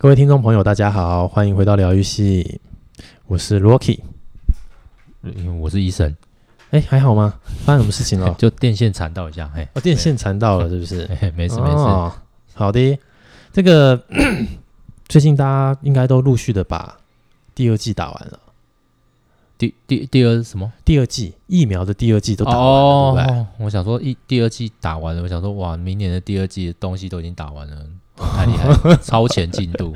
[0.00, 2.60] 各位听众朋友，大家好，欢迎回到疗愈系，
[3.26, 3.98] 我是 Rocky，
[5.60, 6.14] 我是医生，
[6.70, 7.34] 哎，还好吗？
[7.64, 8.32] 发生什么事情了？
[8.38, 10.98] 就电线缠到一下，嘿，哦，电线缠到了，是不是？
[11.34, 11.76] 没事没事，
[12.54, 12.96] 好的，
[13.52, 14.00] 这个
[15.08, 16.96] 最近大家应该都陆续的把
[17.56, 18.38] 第二季打完了，
[19.58, 20.72] 第第第二什么？
[20.84, 23.46] 第二季疫苗的第二季都打完了，哦，对不对？
[23.64, 27.84] 我想说一第二季打完了，我想说哇，明年的第二季的东西都已经打完了。
[28.18, 29.94] 太厉害了，超前进度！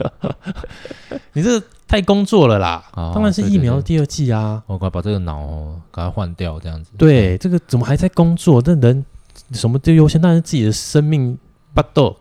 [1.35, 2.85] 你这太工作了啦！
[2.95, 4.63] 哦、当然是疫苗第二季啊！
[4.67, 6.91] 我快把这个脑哦，赶快换掉，这样子。
[6.97, 8.61] 对，这个怎么还在工作？
[8.63, 9.05] 这人
[9.53, 11.37] 什么都优先，当然自己的生命
[11.75, 12.17] 不斗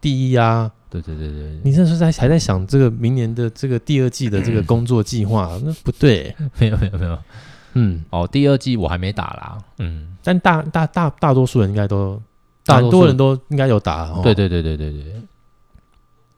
[0.00, 0.70] 第一啊！
[0.90, 5.58] 对对对对，你这是在还在想这个明年的这个第二季的这个工作计划？
[5.64, 7.18] 那不对，没有没有没有，
[7.74, 12.20] 嗯，哦，第二季我还没打啦，嗯，但大大大大多数人应该都。
[12.64, 15.02] 很多人都应该有打，对对对对对对，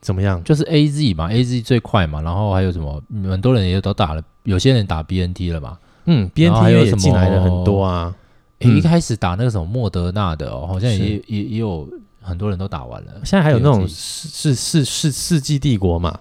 [0.04, 0.44] 怎么样？
[0.44, 3.02] 就是 A Z 嘛，A Z 最快嘛，然后还有什么？
[3.30, 8.14] 很多人也都打了，有些人打 B N T 了嘛，嗯，B N T 也进来了很多啊。
[8.60, 11.88] 一开始打那个什么莫德纳的哦，好像也也也有
[12.20, 13.12] 很多人都打完了。
[13.24, 16.18] 现在还有那种世世世世纪帝国嘛？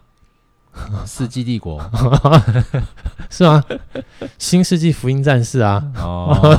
[1.05, 1.79] 世纪帝国
[3.29, 3.63] 是吗？
[4.39, 5.83] 新世纪福音战士啊！
[5.97, 6.57] 哦。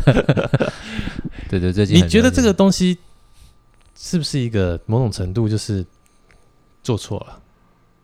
[1.48, 2.98] 对对对，你觉得这个东西
[4.02, 5.84] 是不是一个某种程度就是
[6.82, 7.38] 做错了？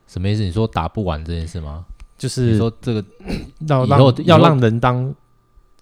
[0.07, 0.43] 什么意思？
[0.43, 1.87] 你说打不完这件事吗？
[2.19, 3.03] 就是说这个
[3.67, 5.15] 要让要让人当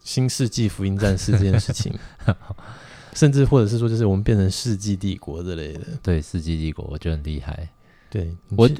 [0.04, 1.92] 新世纪福音战士这件事情，
[3.12, 5.80] 甚至或者是说，就是我们变成世纪帝国之类的。
[6.00, 7.68] 对，世纪帝国我觉得很厉害。
[8.08, 8.70] 对我，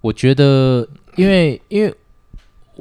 [0.00, 1.94] 我觉得，因为因为。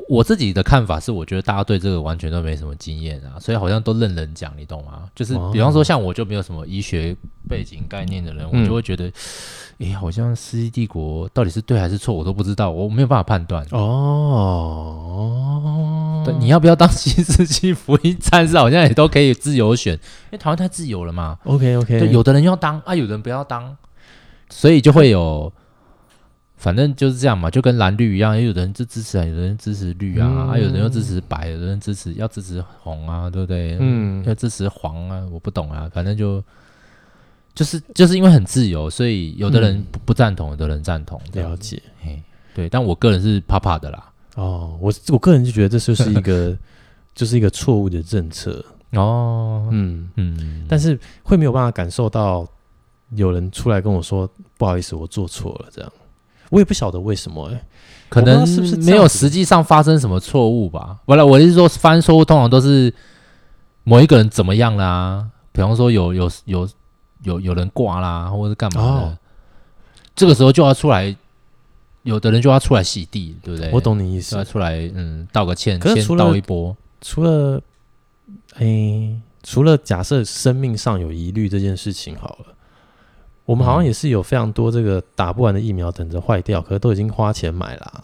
[0.09, 5.09] 我自己的看法是，我觉得大家对这个完全都没什么经验啊，所以好像都任人讲，你懂吗？
[5.15, 7.15] 就是比方说，像我就没有什么医学
[7.47, 13.65] 背景概念的人，哦、我就会觉得，哎、嗯，好像世纪帝国到底是对还是错，我都不知道，我没有办法判断。
[13.71, 15.01] 哦，
[16.25, 18.57] 对，你要不要当新世纪福音战士？
[18.57, 19.99] 好像也都可以自由选，因
[20.31, 21.37] 为台湾太自由了嘛。
[21.45, 23.77] OK OK，对，有的人要当啊，有的人不要当，
[24.49, 25.53] 所以就会有。
[26.65, 33.77] 反正就是这样嘛，就跟蓝绿一样，有的人就支持啊，有的人支持绿啊，嗯、啊，有的人又支持白，有的人支持要支持红啊，对不对？
[33.79, 36.43] 嗯，要支持黄啊，我不懂啊，反正就
[37.53, 41.21] 就是就是因为很自由，所以有的人不，不赞同，有的人赞同。
[41.33, 42.19] 了解，嘿，
[42.55, 44.11] 对，但我个人是怕怕的啦。
[44.33, 46.57] 哦，我我个人就觉得这就是一个
[47.13, 48.65] 就是一个错误的政策。
[48.93, 52.43] 哦，嗯嗯，但是会没有办法感受到
[53.11, 54.27] 有人出来跟我说
[54.57, 55.93] 不好意思，我做错了这样。
[56.49, 57.65] 我也不晓得为什么哎、欸，
[58.09, 60.97] 可能是不是没有实际上发生什么错误吧？
[61.05, 62.93] 完了，我是说发生错误通常都是
[63.83, 66.69] 某一个人怎么样啦，比方说有有有
[67.23, 69.17] 有有人挂啦，或者是干嘛的，哦、
[70.15, 71.15] 这个时候就要出来，
[72.03, 73.71] 有的人就要出来洗地，对不对？
[73.71, 76.75] 我懂你意思，要出来嗯道个歉，先道一波。
[77.01, 77.61] 除了
[78.55, 82.54] 哎、欸，除了假设生命上有疑虑这件事情好了。
[83.45, 88.03] 我们好像也是有非常多这个打不完的疫苗等着坏掉，可是都已经花钱买了啊。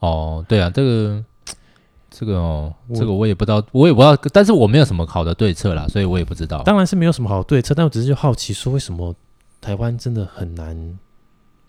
[0.00, 1.24] 哦，对啊，这个
[2.10, 6.62] 这个哦，这个我也不知道，我也不知道，但是我没有什么好的对策啦，所以我也不知道。
[6.64, 9.14] 当然是没有什么好的对策，但我只是就好奇说，为什么
[9.60, 10.98] 台湾真的很难，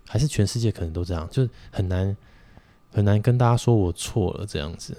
[0.08, 2.18] 还是全世界可能都这样，就是很难
[2.92, 4.98] 很难跟大家说我错了这样子。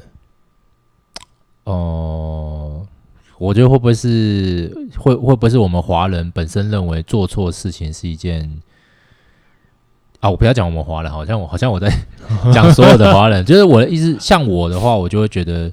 [1.64, 2.86] 哦。
[3.38, 8.60] 我觉得会不会是会会不会是我们华人本身认为做错事情是一件
[10.20, 10.30] 啊？
[10.30, 11.88] 我不要讲我们华人，好像我好像我在
[12.52, 13.44] 讲所有的华人。
[13.44, 15.70] 就是我的意思，像我的话，我就会觉得，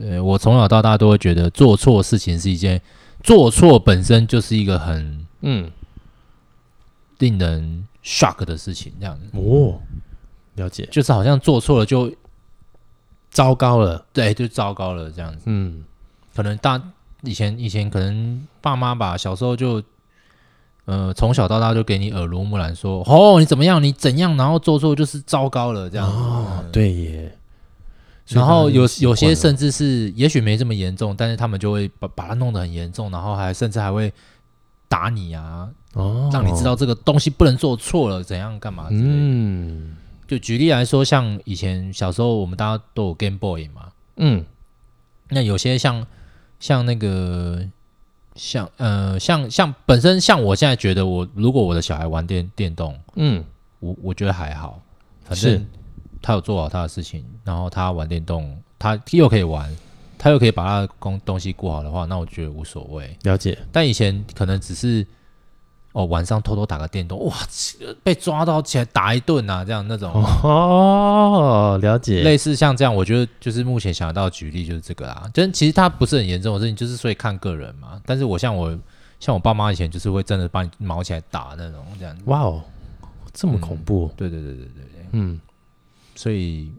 [0.00, 2.80] 呃，我从小到大都会觉得做错事情是一件
[3.22, 5.70] 做错本身就是一个很嗯
[7.18, 9.80] 令人 shock 的事情，这样子哦，
[10.54, 12.10] 了解，就是好像做错了就
[13.30, 15.84] 糟糕了，对，就糟糕了这样子，嗯。
[16.36, 16.80] 可能大
[17.22, 19.82] 以前以前可能爸妈吧，小时候就，
[20.84, 26.06] 呃，从小到大就给你耳濡目染，说哦，你怎么样，你怎样，然后做错就是糟糕了这样。
[26.06, 27.32] 哦，对耶。
[28.28, 34.12] 然后有有些甚至是也许没这么严重，但是他们就会把把它弄得很严重，然后还甚至还会
[34.88, 38.88] 打你啊，哦，让你知道这个东西不能做错了，怎样干嘛？
[38.90, 39.96] 嗯，
[40.28, 44.44] 就举例来说，像以前小时候我们大家都有 Game Boy 嘛，嗯，
[45.30, 46.06] 那有些像。
[46.58, 47.64] 像那个，
[48.34, 53.44] 像呃，像像本身像我现在觉得我，我如果我的小孩玩电电动，嗯，
[53.80, 54.80] 我我觉得还好，
[55.24, 55.66] 反正
[56.22, 59.74] 他有做好他的事情，然后他玩电动，他又可以玩，
[60.18, 63.16] 他又可以把他的工东西顾好的话，那我觉得无所谓。
[63.22, 63.58] 了解。
[63.70, 65.06] 但以前可能只是
[65.96, 67.34] 哦，晚上偷偷打个电动，哇，
[68.02, 70.12] 被抓到起来打一顿啊，这样那种。
[70.12, 77.98] 哦，了解，类似像这样，我觉得就是目前想到举例就是这个啦，真其实它不是很严重的事情，就是所以看个人嘛。
[78.04, 78.78] 但是我像我
[79.18, 82.62] 像我爸妈以前就是会真的把你毛起来打那种这样，哇哦，
[83.32, 85.40] 这么恐怖，嗯、对对对对对对，嗯，
[86.14, 86.70] 所以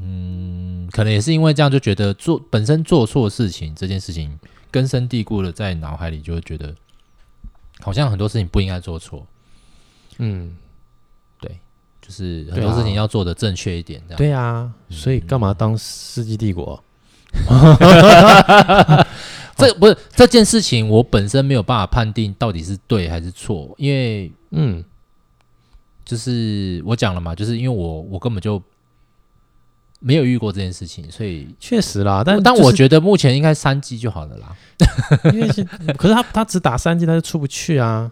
[0.00, 4.40] 嗯，可能也是因为这样，就觉得做本身做错事情这件事情
[4.70, 6.74] 根深蒂固的在脑海里，就会觉得。
[7.80, 9.26] 好像很多事情不应该做错，
[10.18, 10.56] 嗯，
[11.40, 11.58] 对，
[12.00, 14.18] 就是很多事情要做的正确一点，这样。
[14.18, 16.82] 对啊，所以干嘛当世纪帝国？
[19.56, 24.84] 这不是这件事情，我本身没有办法判定到底是对还是错，因为嗯，
[26.04, 28.62] 就是我讲了嘛，就是因为我我根本就
[30.00, 32.22] 没有遇过这件事情，所以确实啦。
[32.24, 34.56] 但但我觉得目前应该三 G 就好了啦。
[35.32, 35.64] 因为是，
[35.96, 38.10] 可是他他只打三 G，他就出不去啊。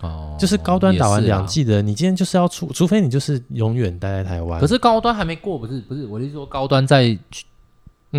[0.00, 4.58] 哦，就是高端打完两 G 的，啊、你今天就是要出，除非你就是永远待在台湾。
[4.58, 7.18] 可是高端还没过，不是不是，我是说高端在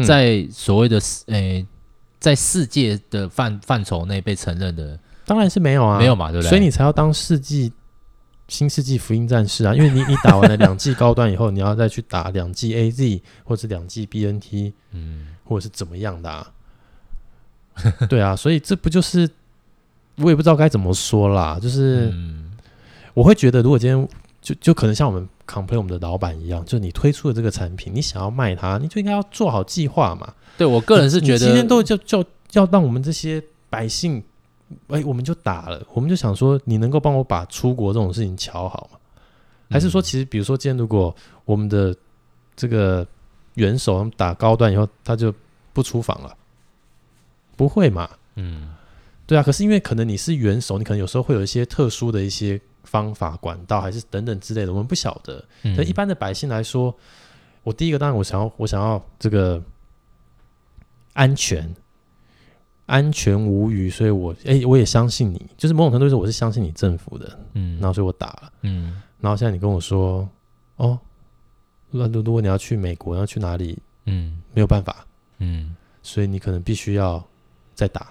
[0.06, 1.66] 在所谓的诶、欸，
[2.20, 4.96] 在世界的范范畴内被承认的，
[5.26, 6.50] 当然是没有啊，没有嘛，对不对？
[6.50, 7.74] 所以你才要当世纪
[8.52, 16.52] 新世纪福音战士啊，因为你你打完了两剂高端以后，你要再去打两剂 AZ 或者两剂 BNT，嗯，或者是怎么样的啊？
[18.10, 19.28] 对啊，所以这不就是
[20.18, 21.58] 我也不知道该怎么说啦。
[21.62, 22.14] 就是
[23.14, 24.10] 我会觉得，如果今天
[24.42, 30.34] 就就可能像我们 complain 我们的老板一样，就你推出的这个产品，你想要卖它，你就应该要做好计划嘛。
[30.58, 32.22] 对我个人是觉得，今天都就就
[32.52, 34.22] 要让我们这些百姓，
[34.88, 38.98] 哎，我们就打了，我们就想说，你能够帮我把出国这种事情瞧好吗？
[39.70, 41.16] 还是说，其实比如说今天如果
[41.46, 41.96] 我们的
[42.56, 43.08] 这个
[43.54, 45.34] 元首他们打高端以后，他就
[45.74, 46.36] 不出访了？
[47.56, 48.10] 不会嘛？
[48.36, 48.74] 嗯，
[49.26, 49.44] 对啊。
[49.44, 55.44] 可是因为可能你是元首，你可能有时候会有一些特殊的一些方法、管道，还是等等之类的，我们不晓得。
[55.76, 56.94] 可一般的百姓来说，
[57.64, 59.62] 我第一个当然我想要，我想要这个
[61.14, 61.74] 安全、
[62.92, 70.28] 安全无虞，所以我哎、欸，我也相信你，就是某种程度上我是相信你政府的，嗯，然后所以我打了，嗯，然后现在你跟我说，
[70.78, 71.00] 哦，
[71.90, 73.78] 那如果你要去美国，要去哪里？
[74.06, 75.06] 嗯，没有办法，
[75.40, 77.24] 嗯，所以你可能必须要。
[77.74, 78.06] 再打，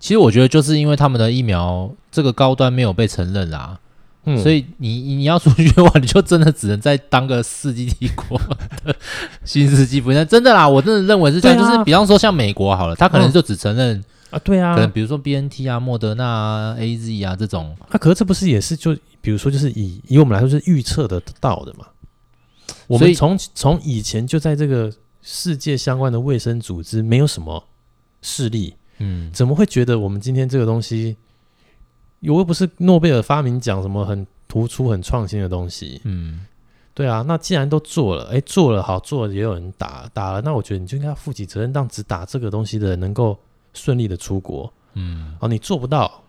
[0.00, 3.78] 其实我觉得就是因为他们的疫苗这个高端没有被承认啦，
[4.24, 8.36] 嗯，所以你你要出去的话，你就真的只能再当个世纪帝国
[8.84, 8.96] 的
[9.44, 10.26] 新世纪福音。
[10.26, 14.02] 真的啦，我真的认为是这样，啊、就是比方说像美国好了，他可能就只承认
[14.32, 21.86] 啊，对啊，可能比如说 BNT 啊、莫德纳啊、AZ 啊这种，那、啊、可是这不是也是就比如说就是以以我们来说是预测得到的嘛？
[22.88, 27.62] 我们从从以前就在这个世界相关的卫生组织没有什么
[28.22, 28.74] 势力。
[28.98, 31.16] 嗯，怎么会觉得我们今天这个东西，
[32.20, 36.00] 我又不是诺贝尔发明奖什么很突出、很创新的东西？
[36.04, 36.46] 嗯，
[36.94, 43.36] 对啊，那既然都做了，哎，做了好，做了也有人打打了，那我觉得你就应该负起责任，让只打这个东西的人能够
[43.74, 44.72] 顺利的出国。
[44.94, 46.22] 嗯，哦，你做不到，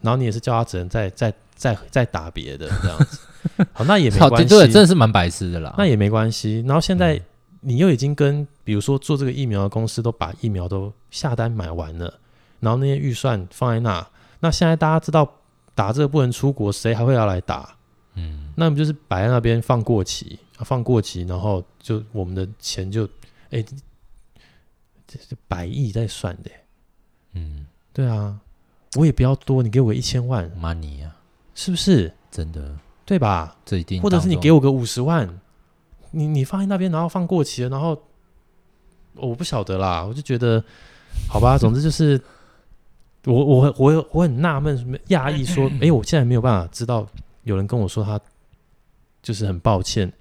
[0.00, 3.18] 然后你也是叫他只能再再再再打别的这样子。
[3.72, 5.74] 好，那也没关系，对，真的是蛮白痴的啦。
[5.76, 6.64] 那也没关系。
[6.66, 7.14] 然后现在。
[7.16, 7.22] 嗯
[7.64, 12.12] 你又已经跟比如说做这个疫苗的公司都把疫苗都下单买完了，
[12.58, 14.04] 然后那些预算放在那，
[14.40, 15.32] 那现在大家知道
[15.72, 17.76] 打这个不能出国，谁还会要来打？
[18.14, 23.08] 嗯，那不就是摆在那边放过期，放过期，然后就我们的钱就
[23.50, 23.64] 哎，
[25.06, 26.50] 这是百亿在算的，
[27.34, 28.38] 嗯，对啊，
[28.96, 31.16] 我也不要多，你给我一千万 money 啊，
[31.54, 32.12] 是不是？
[32.30, 32.74] 真的，
[33.04, 33.56] 对吧？
[33.64, 35.28] 这一定，或者是你给我个五十万。
[36.14, 37.98] 你你放在那边，然后放过期了，然后
[39.14, 40.62] 我不晓得啦，我就觉得
[41.26, 42.20] 好吧， 总之就是
[43.24, 47.06] 我我我我很纳闷，什么讶异说， 哎，我现在没有办法知道，
[47.44, 48.20] 有人跟我说他
[49.22, 50.12] 就是很抱歉，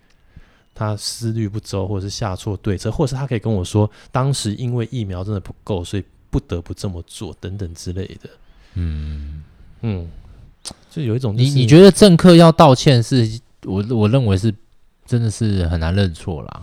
[0.74, 8.30] 他思虑不周，或者是下错对策，或者是他可以跟我说，当时因为疫苗真的不够，所以不得不这么做等等之类的。
[8.74, 9.44] 嗯
[9.82, 10.10] 嗯，
[10.90, 14.52] 就有一种、就是、你你觉得政客要道歉是，是我我认为是。
[15.04, 16.62] 真的是很难认错啦。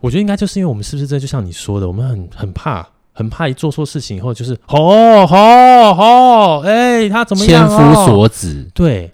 [0.00, 7.66] 我觉得应该就是因为我们是不是这就像你说的，我们很很怕，很怕一做错事情以后就是哦哦哦，哎，他怎么样？
[7.66, 9.10] 千夫所指，对，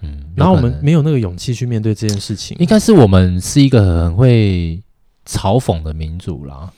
[0.00, 2.56] 嗯，然后我们没有那个勇气去面对这件事情。
[2.58, 4.80] 应该是我们是一个很会
[5.26, 6.72] 嘲讽的民族啦，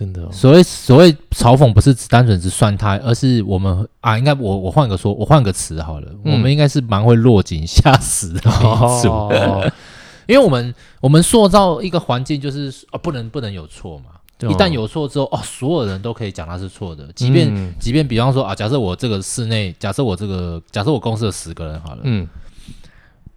[0.00, 0.28] 真的、哦。
[0.32, 9.08] 所谓所谓嘲讽，不是只单纯只算他，而是我们啊，应该我我换个说，我换个词好了，嗯、我们应该是蛮会落井下石的民族。
[9.10, 9.70] 哦。
[10.26, 14.04] 因为我们我们塑造一个环境，就是啊，不能不能有错嘛。
[14.48, 22.26] 一旦有错之后，哦，所有人都可以讲他是错的，即便、嗯、即便比方说啊，假设我这个室内，假设我这个，假设我公司有十个人好了，嗯，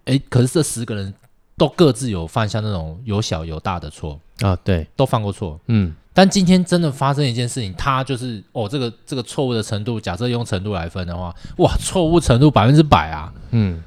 [0.06, 1.12] 哎，可是这十个人
[1.58, 4.18] 都各自有犯下那种有小有大的错。
[4.40, 13.82] 啊，对，都犯过错，嗯，但今天真的发生一件事情，他就是哦，这个这个错误的程度，假设用程度来分的话，哇，错误程度百分之百啊，嗯。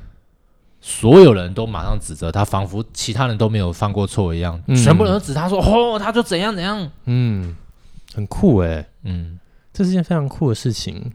[0.80, 7.54] 所有人都马上指责他，仿佛其他人都没有犯过错一样，嗯、全部人都指他说：“哦，他就怎样怎样。”嗯，
[8.14, 9.38] 很酷哎、欸，嗯，
[9.74, 11.12] 这是件非常酷的事情。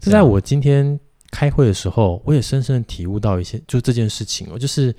[0.00, 0.98] 这在我今天
[1.30, 4.94] 开会的时候，我也深深的体悟到一些，就这件事情哦，就是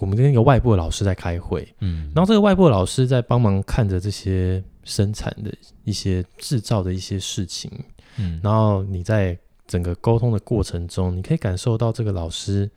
[0.00, 5.54] 我们跟一个外部的老师在开会，嗯，然后这个外部的老师在帮忙看着这些生产的
[5.84, 7.70] 一些制造的一些事情，
[8.16, 12.68] 嗯，然后你在整个沟通的过程中，你可以感受到这个老师。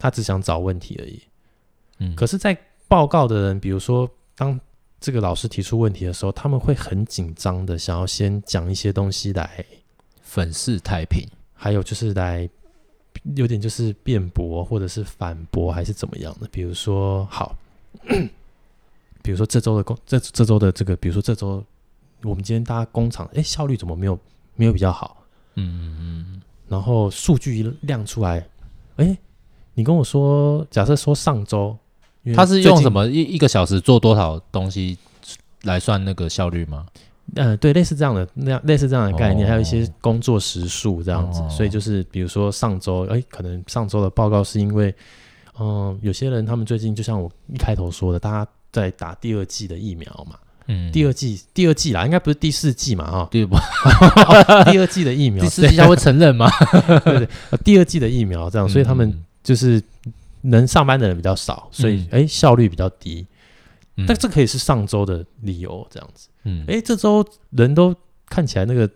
[0.00, 1.20] 他只想找问题而已，
[1.98, 2.14] 嗯。
[2.14, 4.56] 可是，在报告的人，比如说，当
[5.00, 9.66] 这个老师提出问题的时候，他们会很紧张的，想要先讲一些东西来
[10.22, 12.48] 粉饰太平，还有就是来
[13.34, 16.48] 有点就是辩驳或者是反驳，还是怎么样的。
[16.52, 17.56] 比如说，好，
[19.22, 21.64] 比如说这周的工，这这周的这个，比如说这周
[22.22, 24.18] 我们今天大家工厂，哎，效率怎么没有
[24.56, 25.24] 没有比较好？
[25.54, 26.42] 嗯嗯嗯。
[26.68, 28.46] 然后数据一亮出来，
[28.96, 29.16] 哎。
[29.74, 31.78] 你跟我说，假设说上周，
[32.34, 34.98] 他是用什么一一个小时做多少东西
[35.62, 36.84] 来算那个效率吗？
[37.34, 41.40] 嗯，对，类似这样的那样类似这样的概念，哦、还有一些工作时数这样子。
[41.40, 44.94] 哦、所以就是比如说上周，哎，可能上周的报告是因为，
[45.58, 53.56] 嗯、呃，有些人他们最近就像我一开头说的，大家在打第二季的疫苗嘛，嗯，第二季第二季啦，应该不是第四季嘛，哈， 对不？
[54.70, 56.50] 第二季的疫苗， 第四季他会承认吗？
[57.04, 57.28] 对对，
[57.64, 59.08] 第二季的疫苗这样，所以他们。
[59.08, 59.82] 嗯就是
[60.42, 63.26] 能上班的人比较少，所以哎、效率比较低，
[63.96, 66.28] 嗯、但这可以是上周的理由这样子。
[66.48, 67.94] 嗯，哎、欸、这周人都
[68.26, 68.90] 看起来那个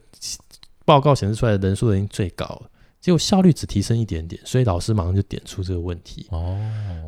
[0.85, 2.63] 报告显示出来的人数已经最高了，
[3.01, 6.27] 结果效率只提升一点点，所以老师马上就点出这个问题。
[6.31, 6.59] 哦，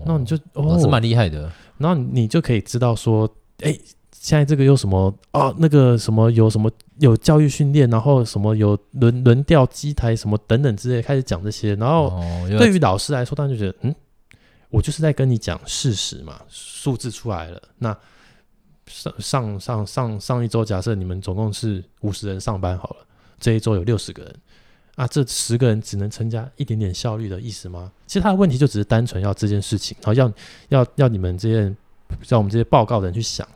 [0.07, 3.27] 那你就哦，老师蛮厉害的，然后你就可以知道说，
[3.61, 3.81] 哎、欸。
[4.21, 5.55] 现在这个有什么啊？
[5.59, 11.75] 那个什么有什么有教育训练，然后什么有轮轮调机台什么等等之类，开始讲这些。
[11.75, 12.19] 然后
[12.57, 13.95] 对于老师来说，他就觉得嗯，
[14.71, 17.61] 我就是在跟你讲事实嘛，数字出来了。
[17.77, 17.95] 那
[18.87, 23.07] 上上上上上一周，假设你们总共是五十人上班好了，
[23.39, 24.37] 这一周有六十个人
[24.97, 27.91] 啊，这十个人只能增加一点点效率的意思吗？
[28.07, 30.33] 其实他的问题就只是单纯要这件事情，然后要
[30.69, 31.75] 要要你们这些
[32.23, 33.47] 像我们这些报告的人去想。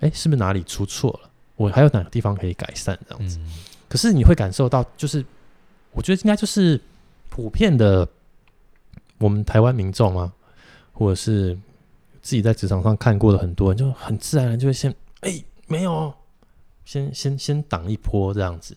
[0.00, 1.30] 哎，是不是哪里出错了？
[1.56, 2.98] 我还有哪个地方可以改善？
[3.06, 3.52] 这样子，嗯、
[3.86, 5.22] 可是你会感受到，就是
[5.92, 6.80] 我觉得应该就是
[7.28, 8.08] 普遍的，
[9.18, 10.32] 我们台湾民众啊，
[10.94, 11.58] 或者是
[12.22, 16.12] 自己在职场上看过的很多人，就很自然的就会先哎，没有，
[16.84, 18.76] 先先先挡一波这样子。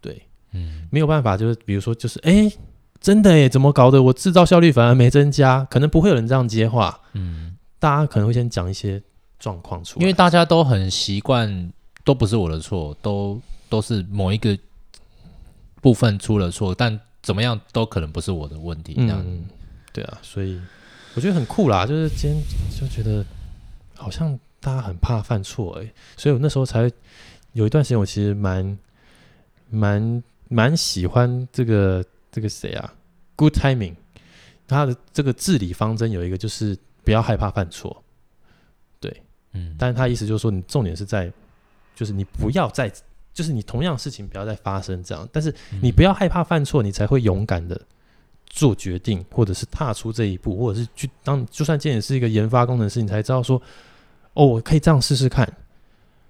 [0.00, 2.50] 对，嗯，没有办法，就是比如说，就是哎，
[3.00, 4.02] 真的哎，怎么搞的？
[4.02, 7.00] 我制造效率反而没增加，可能不会有人这样接话。
[7.12, 9.02] 嗯，大家可能会先讲一些。
[9.42, 11.72] 状况出来，因为大家都很习惯，
[12.04, 14.56] 都不是我的错，都都是某一个
[15.80, 18.94] 部分出了错，但怎么样都可能不是我的问题。
[18.94, 19.44] 这样，嗯，
[19.92, 20.60] 对啊，所以
[21.14, 22.42] 我觉得很酷啦，就是今天
[22.78, 23.24] 就觉得
[23.94, 26.90] 好像大家很怕犯错哎，所以我那时候才
[27.52, 28.78] 有一段时间，我其实蛮
[29.68, 32.94] 蛮蛮喜欢这个这个谁啊
[33.36, 33.94] ，Good Timing，
[34.66, 38.02] 他的这个治理方针有一个就是不要害怕犯错。
[39.00, 39.22] 对。
[39.54, 41.30] 嗯，但是他意思就是说，你重点是在，
[41.94, 42.90] 就是你不要再，
[43.34, 47.78] 就是你同样的事情不要再发生这样，但是你不要害怕犯错，你才会勇敢的
[48.52, 53.60] 做决定，或者是踏出这一步，或者是去当，就算今天是一个研发工程师，你才知道说，
[54.34, 55.50] 哦，我可以这样试试看。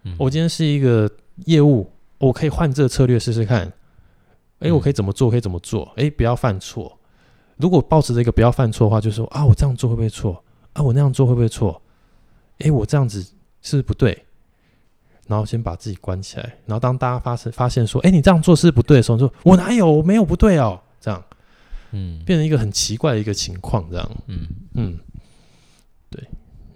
[0.05, 1.11] 嗯，我今天是一个
[1.47, 3.71] 业务，我可以换这个策略试试看。
[4.61, 5.29] 哎，我可以怎么做？
[5.29, 5.93] 可以怎么做？
[5.97, 6.97] 哎，不要犯错。
[7.57, 10.43] 如果抱持这个不要犯错的话，就是说啊，我这样做会不会错？
[10.75, 11.83] 啊，我那样做会不会错？
[12.61, 13.21] 哎，我这样子
[13.61, 14.25] 是不是不对？
[15.27, 21.23] 然后先把自己关起来，然后当大家发生发现说，哎，你这样做是不对的时候，说我哪有，我没有不对哦，这样，
[21.93, 24.99] 嗯，变成一个很奇怪的一个情况，这样，嗯嗯，
[26.11, 26.23] 对，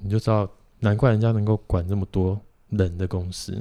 [0.01, 3.53] 你就知道，难怪人家能够管这么多人的公司。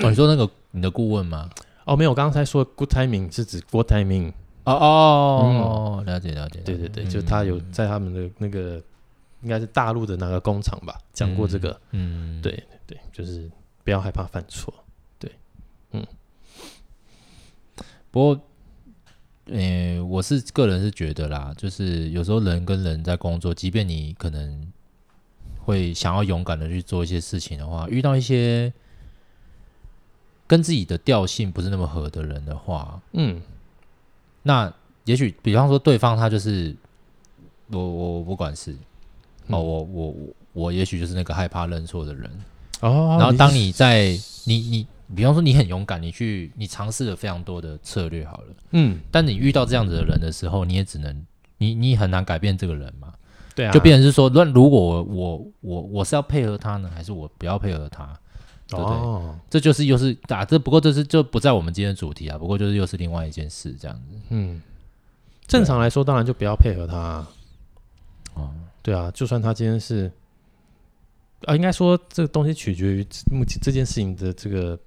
[0.00, 1.48] 哦，你说那个你的顾问吗？
[1.86, 4.32] 哦，没有，我刚才说 good timing 是指 good timing。
[4.64, 8.82] 哦哦，了解了解，对对对，就他有在他们的那个。
[9.42, 10.98] 应该是大陆的哪个工厂吧？
[11.14, 13.50] 讲过这个，嗯，对对，就是
[13.82, 14.70] 不要害怕犯错，
[15.18, 15.32] 对，
[15.92, 16.06] 嗯。
[18.10, 18.40] 不过，
[19.50, 24.66] 呃、欸，我是个人是觉得啦，就是有时候人跟人在工作，即便你可能
[25.58, 28.72] 会想要勇敢的去做一些事情的话，遇到一些
[30.46, 33.42] 跟自己的调性不是那么合的人的话，嗯，
[34.44, 34.72] 那
[35.04, 36.74] 也许比方说对方他就是
[37.70, 38.78] 我我不管是、嗯、
[39.48, 42.30] 哦我我我我也许就是那个害怕认错的人
[42.80, 51.26] 哦，然后当你在你你比方说你很勇敢，你去你尝试了非常多的策略好了，嗯，但你遇到这样子的人的时候，你也只能
[51.58, 53.12] 你你很难改变这个人嘛。
[53.54, 58.16] 对啊，就变成是说，那如果我我我我是要配合他呢，还是我不要配合他？
[58.68, 58.94] 对不对？
[58.94, 62.38] 哦，这就是又是打这，不过这是就不在我们今天的主题啊。
[62.38, 64.16] 不过就是又是另外一件事，这样子。
[64.28, 64.62] 嗯，
[65.48, 67.28] 正常来说，当然就不要配合他啊。
[68.34, 68.50] 哦，
[68.80, 70.08] 对啊，就算他今天是
[71.46, 74.78] 啊，应该说这个东西取决于目前这件事情的这个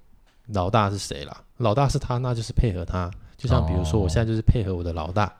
[0.47, 1.37] 老大是谁啦。
[1.57, 3.09] 老大是他，那就是配合他。
[3.37, 5.31] 就像比如说，我现在就是配合我的老大。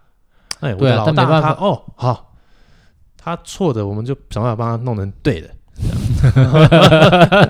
[0.60, 2.30] 哎，我的老大他哦，好。
[3.18, 5.50] 他错的，我们就想办法帮他弄成对的。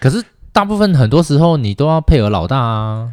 [0.00, 0.20] 可是
[0.52, 3.12] 大部分很多时候，你都要配合老大啊。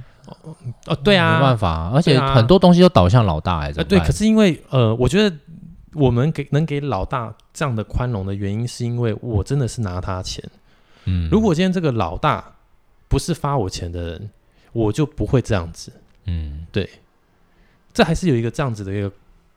[0.87, 3.71] 哦，对啊，没办法，而且很多东西都导向老大哎。
[3.71, 5.35] 对，可是因为呃，我觉得
[5.93, 10.43] 我们给能给老大这样的宽容的原因，是因为我真的是拿他钱。
[11.05, 12.43] 嗯，如果今天这个老大
[13.11, 14.31] 不是发我钱的人，
[14.71, 15.91] 我就不会这样子。
[16.25, 16.89] 嗯，对，
[17.93, 19.11] 这还是有一个这样子的一个。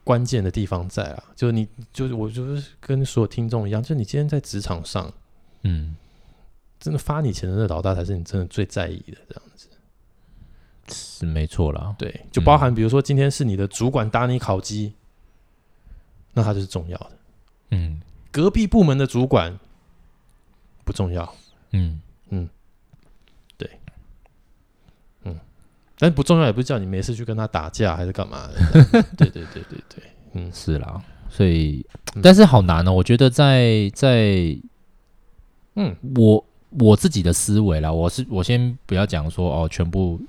[0.06, 5.10] 关键的地方在啊，就是你，就是我，就是跟所有听众一样，就你今天在职场上，
[5.62, 5.96] 嗯，
[6.78, 9.68] 真的发你钱的那老大才是你真的最在意的，这样子
[10.88, 11.96] 是没错啦。
[11.98, 15.94] 对，就包含比如说今天是你的主管打你烤鸡，嗯、
[16.34, 17.12] 那他就是重要的。
[17.70, 17.98] 嗯，
[18.30, 19.58] 隔壁部门的主管
[20.84, 21.34] 不重要。
[21.70, 22.46] 嗯嗯，
[23.56, 23.70] 对。
[26.04, 29.02] 但不重要，也不是叫你没事去跟他打架还是干嘛的？
[29.16, 30.02] 对对对对对，
[30.34, 31.02] 嗯， 是啦。
[31.30, 31.84] 所以，
[32.22, 32.92] 但是好难哦。
[32.92, 34.54] 我觉得在在，
[35.76, 36.44] 嗯，我
[36.78, 40.20] 我自己的思维啦，我是我先不要讲说哦，全部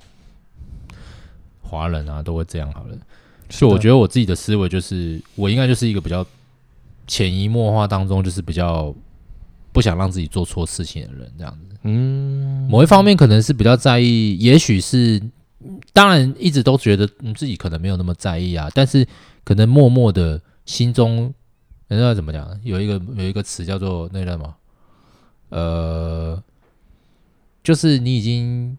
[1.60, 2.96] 华人啊都会这样好了。
[3.50, 6.26] 所以我觉得我自己的思维就是，我应该就是一个比较
[7.06, 8.94] 潜移默化当中，就是比较
[9.72, 11.76] 不想让自己做错事情的人，这样子。
[11.82, 15.22] 嗯，某一方面可能是比较在意，也许是。
[15.92, 19.06] 当然，一直都觉得你自己可能没有那么在意啊，但是
[19.44, 21.32] 可能默默的心中，
[21.88, 22.58] 人家怎么讲？
[22.62, 24.54] 有一个有一个词叫做那个什么？
[25.48, 26.42] 呃，
[27.62, 28.76] 就是你已经，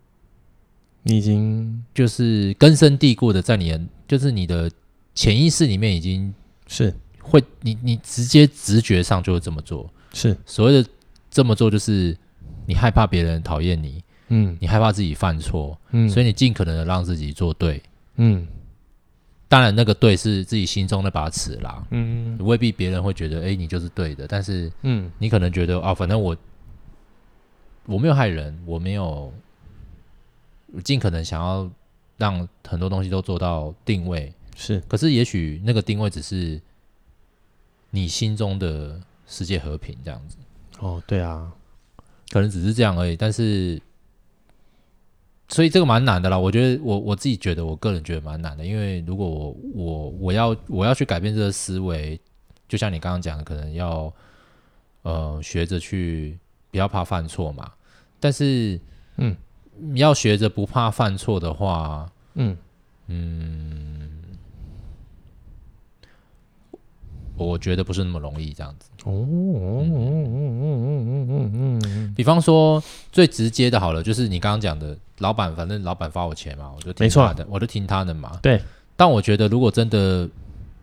[1.03, 4.69] 你已经就是根深蒂固的在你的，就是你的
[5.15, 6.33] 潜意识里面已经
[6.67, 9.89] 是会，你你直接直觉上就会这么做。
[10.13, 10.89] 是所谓的
[11.31, 12.17] 这么做，就是
[12.65, 14.03] 你害怕别人讨厌你。
[14.29, 17.81] 嗯，你害怕自己犯错，嗯，所以你尽可能的让自己做对，
[18.15, 18.45] 嗯，
[19.47, 26.35] 当然那个对是自己心中那把尺啦，嗯，未必别人会觉得，哎，你就是对的，但是，嗯，你可能觉得啊，反正我
[27.85, 29.31] 我没有害人，我没有，
[30.83, 31.69] 尽可能想要
[32.17, 36.61] 让很多东西都做到定位，是，可是也许那个定位只是
[37.91, 40.35] 你心中的世界和平这样子，
[40.79, 41.49] 哦，对啊，
[42.29, 43.81] 可能只是这样而已，但是。
[45.49, 52.19] 所以这个蛮难的啦，我觉得我我自己觉得，我个人觉得蛮难的，因为如果我我我要我要去改变这个思维，
[52.67, 54.13] 就像你刚刚讲的，可能要
[55.03, 56.37] 呃学着去
[56.69, 57.71] 不要怕犯错嘛。
[58.19, 58.77] 但是
[59.15, 59.35] 嗯，
[59.77, 62.57] 你要学着不怕犯错的话，嗯
[63.07, 63.96] 嗯，
[67.45, 68.89] 我觉得不是那么容易这样子。
[69.05, 74.97] 哦，嗯嗯嗯嗯嗯，比方说最直接的，好了，就是你刚刚讲的。
[75.19, 78.37] 老板，反正老板发我钱嘛，我就听他的，我就听他的嘛。
[78.39, 78.61] 对。
[78.95, 80.29] 但我觉得，如果真的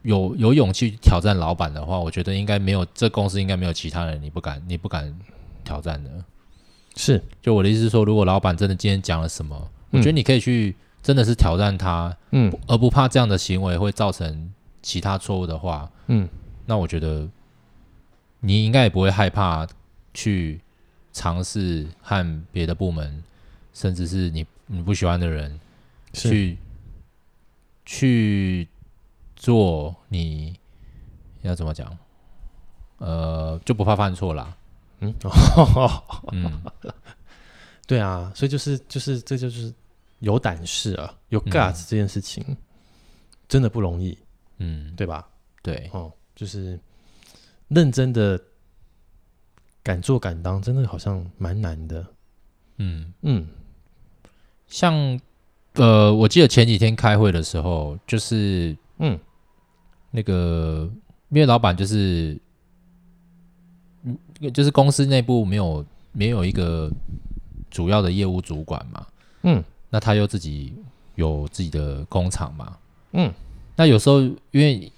[0.02, 5.16] 有有勇气挑战老板的话，我觉得应该没有这公司应该没有其他人你不敢你不敢
[5.62, 6.10] 挑战的。
[6.96, 7.22] 是。
[7.40, 9.56] 就我的意思是说，如果老板真的今天讲了什么，
[9.92, 16.28] 嗯、我觉得你可以去真的是挑战他，嗯，而不怕这样的行为会造成其他错误的话，嗯，
[16.66, 17.28] 那我觉得
[18.40, 19.66] 你应该也不会害怕
[20.12, 20.60] 去
[21.12, 23.22] 尝试和别的部门。
[23.76, 25.58] 甚至是你你不喜欢的人，
[26.12, 26.56] 去
[27.84, 28.68] 去
[29.34, 30.56] 做，你
[31.42, 31.98] 要怎么讲？
[32.98, 34.56] 呃，就不怕犯错啦。
[35.00, 35.12] 嗯，
[36.30, 36.62] 嗯，
[37.88, 39.74] 对啊，所以就是就是这就是
[40.20, 42.56] 有胆识啊，有 guts 这件事情、嗯、
[43.48, 44.16] 真的不容易，
[44.58, 45.28] 嗯，对吧？
[45.64, 46.78] 对，哦，就是
[47.68, 48.40] 认真的
[49.82, 52.06] 敢做敢当，真的好像蛮难的。
[52.78, 53.12] 嗯。
[53.22, 53.46] 嗯。
[54.66, 55.20] 像，
[55.74, 59.18] 呃，我记得前几天开会的时候，就是，嗯，
[60.10, 60.90] 那个，
[61.28, 62.36] 因为老板就是
[64.52, 66.90] 就是公司内部没有没有一个
[67.70, 69.06] 主要的业务主管嘛，
[69.42, 70.74] 嗯，那他又自己
[71.14, 72.78] 有自己的工厂嘛，
[73.12, 73.32] 嗯，
[73.76, 74.90] 那有时候因为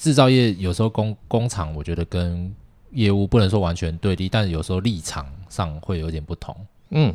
[0.00, 2.50] 制造业有时候工工厂，我觉得跟
[2.92, 6.56] 业务不能说完全对立，但是有时候立场上会有点不同，
[6.88, 7.14] 嗯，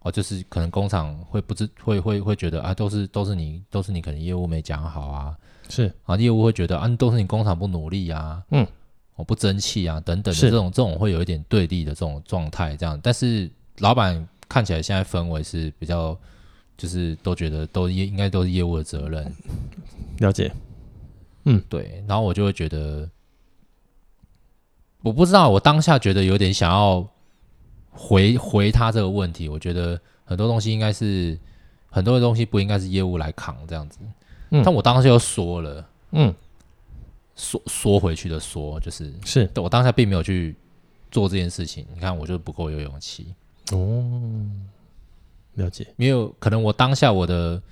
[0.00, 5.34] 哦，就是可能工厂会不知会会会觉得啊，都是都是你都是你可能业务没讲好啊，
[5.70, 8.66] 是啊，业务会觉得啊，都是你工厂不努力啊，嗯。
[9.14, 13.00] 我不争气啊，等等的这种这种会有一点对立的这种状态，这样。
[13.02, 16.14] 但是老板看起来现在氛围是比较，
[16.76, 19.32] 就是都觉得都业应该都是业务的责任。
[20.18, 20.52] 了解。
[21.46, 22.04] 嗯，对。
[22.06, 23.08] 然后我就会觉得，
[25.02, 27.08] 我不知道，我当下觉得有点想要
[27.90, 29.48] 回回他这个问题。
[29.48, 31.38] 我觉得很多东西应该是
[31.88, 33.98] 很多的东西不应该是业务来扛这样子。
[34.50, 34.62] 嗯。
[34.62, 36.34] 但我当时又说了，嗯。
[37.38, 40.56] 缩缩回去的缩，就是是我当下并没有去
[41.10, 41.86] 做这件事情。
[41.92, 43.34] 你看，我就不够有勇气。
[43.72, 44.02] 哦，
[45.52, 45.86] 了解。
[45.96, 47.62] 没有可能，我当下我的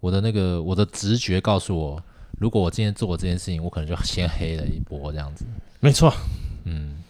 [0.00, 2.02] 我的那个我的直觉告诉我，
[2.38, 5.44] 如果我今天做过这件事情，我可能就先黑了一波这样子。
[5.80, 6.12] 没错，
[6.64, 7.02] 嗯，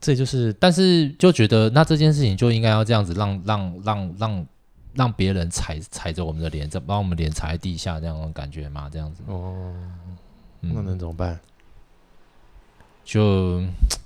[0.00, 4.46] 这就是，但是就觉得那这件事情就应该要这样子让，让让让让
[4.94, 8.88] 让别人踩踩着我们的脸，再把我们脸踩在地下，这样的感觉吗？
[8.92, 9.22] 这样子。
[9.26, 9.74] 哦。
[10.60, 11.38] 那能怎么办？
[13.04, 13.62] 就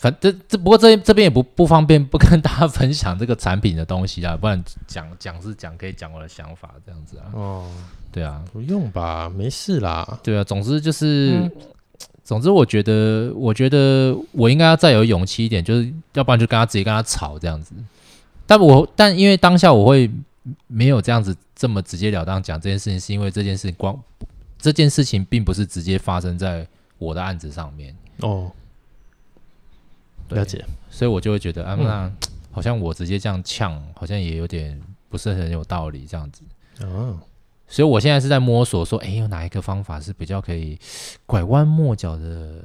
[0.00, 7.28] 反正这不过这这边也不不方便不跟大家分享这个产品的东西啊，不然讲讲是讲可以讲我的想法这样子啊。
[7.34, 7.70] 哦，
[8.10, 10.18] 对啊，不用吧，没事啦。
[10.22, 11.52] 对啊，总之就是，嗯、
[12.24, 17.74] 总之我觉得，我觉得我应该要再有勇气一点，就是要不然就跟他直接跟他吵这样子。
[18.46, 20.10] 但我但因为当下我会
[20.66, 23.94] 没有这样子这么直截了当讲这件事情，是因为这件事情光。
[24.58, 26.66] 这件事情并不是直接发生在
[26.98, 28.50] 我的案子上面哦，
[30.30, 32.12] 了解，所以我就会觉得啊，那
[32.50, 36.42] 好像我直接这样呛，好像也有点不是很有道理这样子。
[36.80, 37.18] 哦，
[37.68, 40.78] 所以我现在是在摸索，说，哎，有哪一个方法是比较可以
[41.26, 42.64] 拐弯抹角的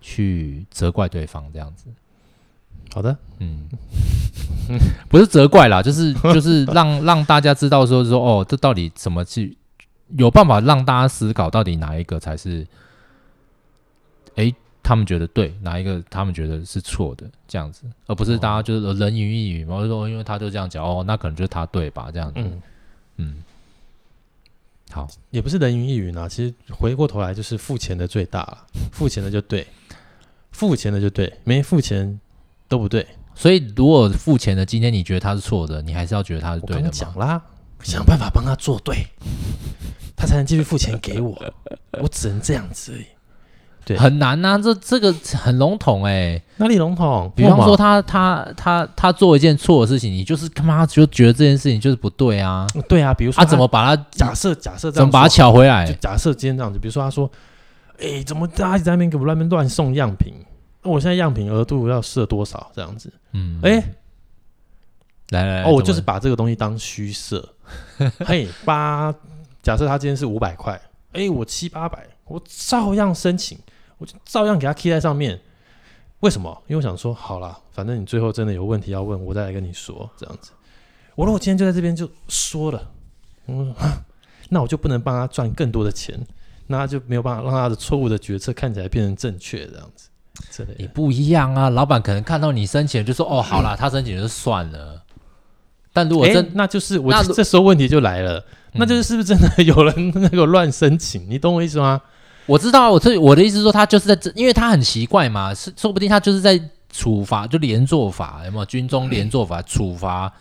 [0.00, 1.86] 去责怪对方这样子？
[2.94, 3.68] 好的，嗯，
[5.08, 9.56] 不是责怪啦，就是 就是让让大家知道说说哦，这到底怎么去。
[10.18, 12.66] 有办法让大家思考，到底哪一个才是，
[14.34, 22.10] 哎，他们觉得对，哪一个他们觉得是错的，这样子，而不是大家就是人云亦云嘛，或者说因为他就这样讲，哦，那可能就是他对吧？
[22.12, 22.62] 这样子，嗯，
[23.16, 23.44] 嗯，
[24.90, 29.66] 好，也不是人云亦云啊，其实回过头来就是付钱的最大了， 付钱的就对，
[30.50, 32.20] 付钱的就对，没付钱
[32.68, 37.40] 都不对，所以如果付钱的今天你觉得他是错的，你还是要觉得他是对的讲啦，
[37.82, 39.06] 想办法帮他做对。
[40.14, 41.36] 他才能继续付钱给我，
[42.00, 43.04] 我只能这样子而已。
[43.84, 47.30] 对，很难呐、啊，这这个很笼统哎、欸，哪里笼统？
[47.34, 52.66] 比方说他他他他做一件错的事情，你就是他妈就觉得这件事情就是不对啊。
[52.88, 55.86] 对啊，比如说他、啊、怎么把他假设假设怎么把他抢回来？
[55.86, 57.30] 就假设今天这样子，比如说他说，
[57.98, 60.34] 哎、欸，怎么大家在那边给我乱乱送样品？
[60.82, 62.70] 那我现在样品额度要设多少？
[62.74, 63.84] 这样子，嗯，哎、欸，
[65.30, 67.48] 来来，来，哦，我就是把这个东西当虚设，
[68.26, 69.12] 嘿，八。
[69.62, 70.80] 假设他今天是五百块，
[71.12, 73.56] 哎，我七八百，我照样申请，
[74.02, 75.40] 我就照样给他 key 在上面。
[76.20, 76.50] 为什么？
[76.66, 80.50] 因为我想说，好啦，反正你最后真的有问题要问，我再来跟你说这样子。
[81.14, 82.90] 我如果今天就在这边就说了，
[83.46, 83.74] 嗯，
[84.50, 86.18] 那我就不能帮他赚更多的钱，
[86.66, 90.08] 那他就没有办法让他的错误的决策看起来变成正确这样子。
[90.50, 95.02] 这也不一样啊，老板可能看到你申请就说，哦，好啦，他申请就算了。
[95.92, 98.42] 但如果真，那就是我这时候问题就来了。
[98.74, 101.28] 那就是是不是真的有人 那个乱申请？
[101.28, 102.00] 你懂我意思吗？
[102.46, 110.32] 我知道，我这我的意思是说，他就是在这，因为他很奇怪嘛，是说不定他就是在处罚，就连坐法，有没有军中连坐法处罚？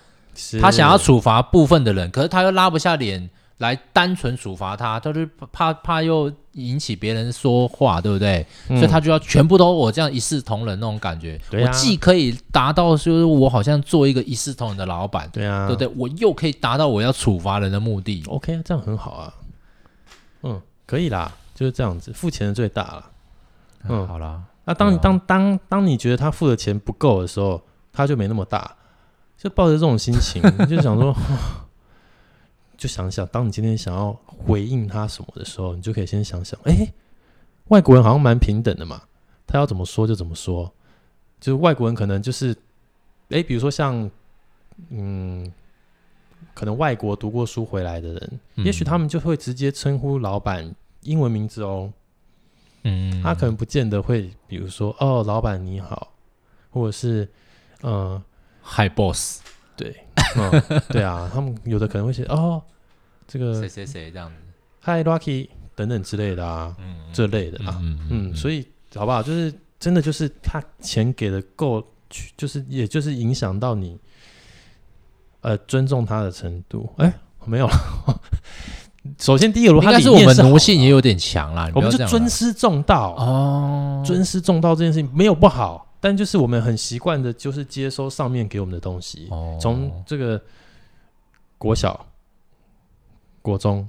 [0.62, 3.30] 他想要处罚部分的人，可是他又拉不下脸。
[3.58, 5.20] 来单纯处罚他，他就
[5.52, 8.44] 怕怕又引起别人说话，对不对？
[8.70, 11.40] 嗯、所以他就要全部都我这样一视同仁那种感觉。
[11.48, 15.88] 对啊、我既可以达到就是我好像做一个一视同仁的老板，对啊，对不对？
[15.96, 18.24] 我又可以达到我要处罚人的目的。
[18.26, 19.34] OK，这样很好啊。
[20.42, 23.12] 嗯，可以啦，就是这样子，付钱的最大了。
[23.88, 24.43] 嗯，好啦。
[24.65, 27.62] 那当你当当当你觉得他付的钱不够的时候，
[27.93, 28.76] 他就没那么大，
[29.38, 31.15] 就抱着这种心情， 就想说。
[32.78, 36.93] 就想想，当你今天想要回应他什么的时候，你就可以先想想，哎、欸，
[37.67, 39.04] 外国人好像蛮平等的嘛，
[39.45, 40.74] 他要怎么说就怎么说。
[41.39, 42.52] 就是外国人可能就是，
[43.30, 44.10] 哎、欸，比如说像，
[44.89, 45.54] 嗯，
[46.56, 51.92] 可能外国读过书回来的人，嗯、也许他们就会直接称呼老板英文名字哦。
[52.84, 56.12] 嗯，他可能不见得会，比如说哦，老板你好，
[56.72, 57.30] 或者是
[57.82, 58.20] 呃
[58.64, 59.42] ，Hi Boss，
[59.78, 59.96] 对，
[60.36, 62.60] 嗯，对啊， 他们有的可能会写哦，
[63.28, 64.36] 这个谁谁谁这样子
[64.82, 69.22] ，Hi Lucky 等等之类的啊，嗯，这类的啊，嗯，嗯，所以好不好？
[69.22, 71.86] 就是真的就是他钱给的够，
[72.36, 73.96] 就是也就是影响到你，
[75.42, 76.92] 呃，尊重他的程度。
[76.98, 77.14] 哎，
[77.46, 78.22] 没有了。
[79.19, 81.69] 首先，第一个，应该是我们奴性也有点强啦。
[81.76, 89.30] 我们就尊师重道哦，尊师重道这件事情没有不好，但就是我们很习惯的，就是接收上面给我们的东西。
[89.60, 90.41] 从这个
[91.58, 92.06] 国小、
[93.41, 93.88] 国中、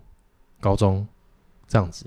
[0.61, 1.07] 高中
[1.69, 2.07] 这样子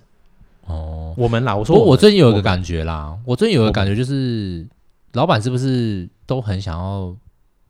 [0.65, 4.67] 哦，我们啦，我说我，我最近有一个感觉啦，我最近有一个感觉就是，
[5.13, 7.15] 老板是不是都很想要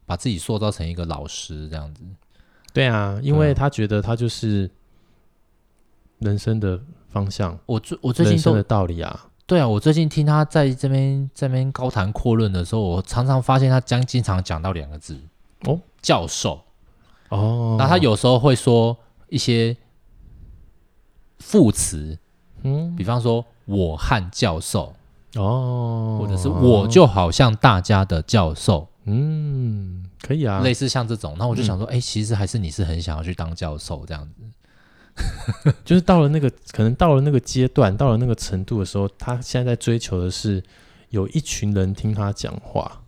[0.05, 2.01] 把自己塑造成一个老师这样子？
[2.73, 4.69] 对啊，因为他觉得他就是。
[6.19, 15.19] 人生的方向，我最我最近说的道理啊，对啊，我最近听他在这边这边高谈阔论的时候，我常常发现他将经常讲到两个字
[15.61, 16.61] 哦，教授。
[17.29, 18.95] 哦，那他有时候会说
[19.29, 19.75] 一些
[21.39, 22.17] 副词，
[22.63, 24.93] 嗯，比方说我和教授。
[25.35, 34.33] 哦，或者是我就好像大家的教授，嗯，可以啊，类似像这种，那我就想说，哎、嗯，其实还是你是很想要去当教授这样子。
[35.85, 40.61] 就是到了那个，可能到了那个阶段，到了那个程度的时候，他现在在追求的是
[41.09, 43.01] 有一群人听他讲话。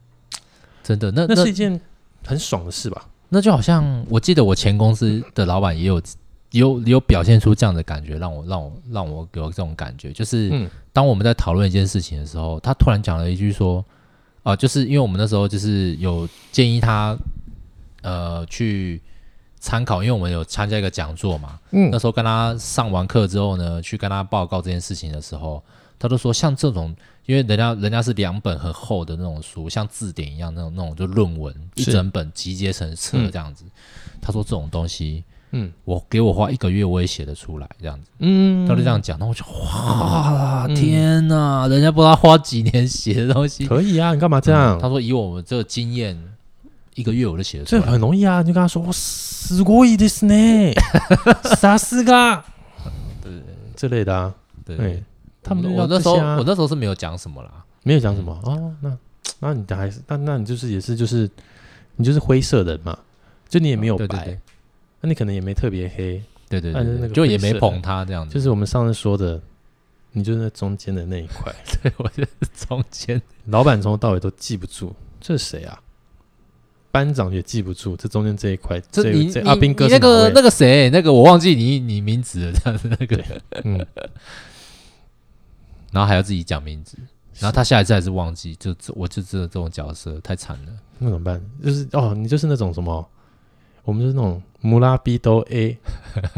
[0.84, 1.80] 真的，那那是一件
[2.26, 3.10] 很爽的事吧？
[3.30, 6.02] 那就好像我记得我前公司的老板也有
[6.52, 13.84] 有有表现出这样的感觉，让我让我让我有这种感觉，就是当我们在讨论一件事情的时候，他突然讲了一句说
[14.44, 17.18] ：“啊、呃，就是因为我们那时候就是有建议他
[18.02, 19.02] 呃去。”
[19.60, 25.64] 参考，因为我们有参加一个讲座嘛，嗯，那时候跟他上完课之后呢，去跟他报告这件事情的时候，
[25.98, 33.66] 他都说像这种，因为人家人家是两本很厚的那种书，像字典一样那种那种就论文一整本集结成册这样子。
[34.22, 44.78] 他说这种东西，嗯，我给我花一个月我也写得出来这样子，嗯，他就这样讲，那我就哇，天哪，人家不知道花几年写的东西，可以啊，你干嘛这样？
[44.80, 46.37] 他说以我们这个经验。
[46.97, 48.43] 一个月我就写了，这很容易啊！
[48.43, 50.75] 你就跟他说：“我すごいですね，
[51.57, 52.43] さすが。”
[53.25, 53.33] 对
[53.75, 54.35] 这类的啊，
[54.67, 55.03] 对，
[55.43, 57.51] 他们我那时候我那时候是没有讲什么啦，
[57.83, 58.75] 没有讲什么哦。
[58.81, 58.99] 那
[59.41, 61.29] 那你还是那那你就是也是就是
[61.97, 62.99] 你就是灰色的嘛，
[63.49, 64.39] 就你也没有白，
[65.01, 68.35] 那你可能也没特别黑，对对对，就也没捧他这样子。
[68.35, 69.41] 就是我们上次说的，
[70.13, 71.51] 你就是那中间的那一块，
[71.83, 73.21] 对我就是中间。
[73.47, 75.81] 老板从头到尾都记不住这是谁啊？
[76.92, 83.24] 班长也记不住这中间这一块，这你这阿兵哥那个那个谁，那个我忘记你你名字了，这样子那个，
[83.64, 83.86] 嗯，
[85.92, 86.98] 然后还要自己讲名字，
[87.40, 91.42] 然后他下一次还是忘记，就我就知道这种角色太惨了，那怎么办？
[91.64, 93.08] 就是哦，你就是那种什么，
[93.84, 95.78] 我们就是那种姆拉比多 A，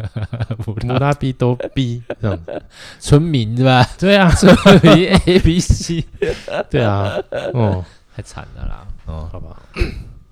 [0.68, 1.32] 姆拉比。
[1.32, 2.38] 多 B 这样。
[2.44, 2.62] 子，
[3.00, 3.84] 村民是吧？
[3.98, 6.04] 对啊，村民 A B C，
[6.70, 7.16] 对啊，
[7.54, 9.56] 哦，太惨了啦，哦，好吧。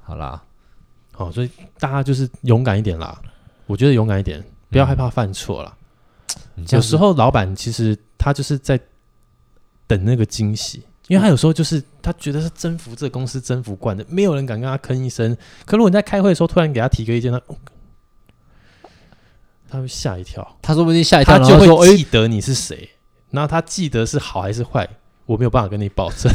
[0.07, 0.41] 好啦，
[1.11, 3.21] 好，所以大家就是勇敢一点啦。
[3.65, 5.77] 我觉得勇敢一点，不要害怕犯错啦。
[6.55, 8.79] 嗯、有时候老板其实他就是在
[9.85, 15.35] 等那个惊喜，因为他有时候就是他觉得是征服这个公司征服惯的，没有人敢跟他吭一声。
[15.65, 17.41] 可如果你在开会的时候突然给他提个意见，他
[19.69, 22.89] 他会吓一跳，他说不定吓一跳，他就会记得你是谁，
[23.29, 24.87] 然后他记得是好还是坏。
[25.27, 26.31] 我没有办法跟你保证。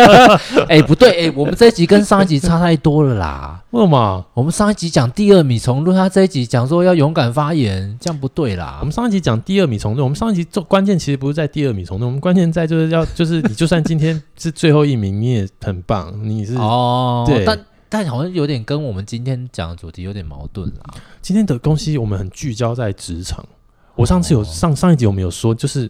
[0.68, 3.62] 哎，不对，哎，我们这一集跟上一集差太多了啦。
[3.70, 4.26] 为什么？
[4.34, 8.78] 我们上一集讲第二米虫论，他这一集讲说要勇敢发言，这样不对啦。
[8.80, 17.24] 我们上一集讲第二米虫论，我们上一集做关键其实不是在第二米虫论，我们关键在就是要就是你就算今天是最后一名，你也很棒，你是哦。
[17.26, 20.94] 对，但但好像有点跟我们今天讲的主题有点矛盾啦。
[21.22, 23.46] 今天的东西我们很聚焦在职场。
[23.94, 25.88] 我上次有上上一集我们有说，就是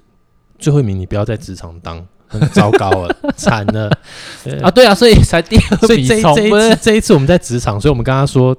[0.58, 2.06] 最后一名你不要在职场当。
[2.26, 3.88] 很糟糕了，惨了
[4.62, 4.70] 啊！
[4.70, 8.56] 对啊，所以才第二 所以这这一次这一次我们在职场，所以我们跟他说，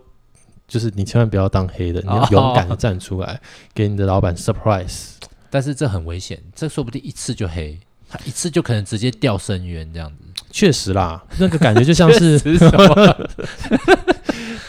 [0.68, 3.40] 就是你千万不要当黑的，你要勇敢的站出来，
[3.74, 5.10] 给你的老板 surprise。
[5.50, 10.16] 但是这很危险，这说不定一次就黑，他一次就可能直接掉深渊这样子。
[10.52, 12.40] 确实啦，那个感觉就像是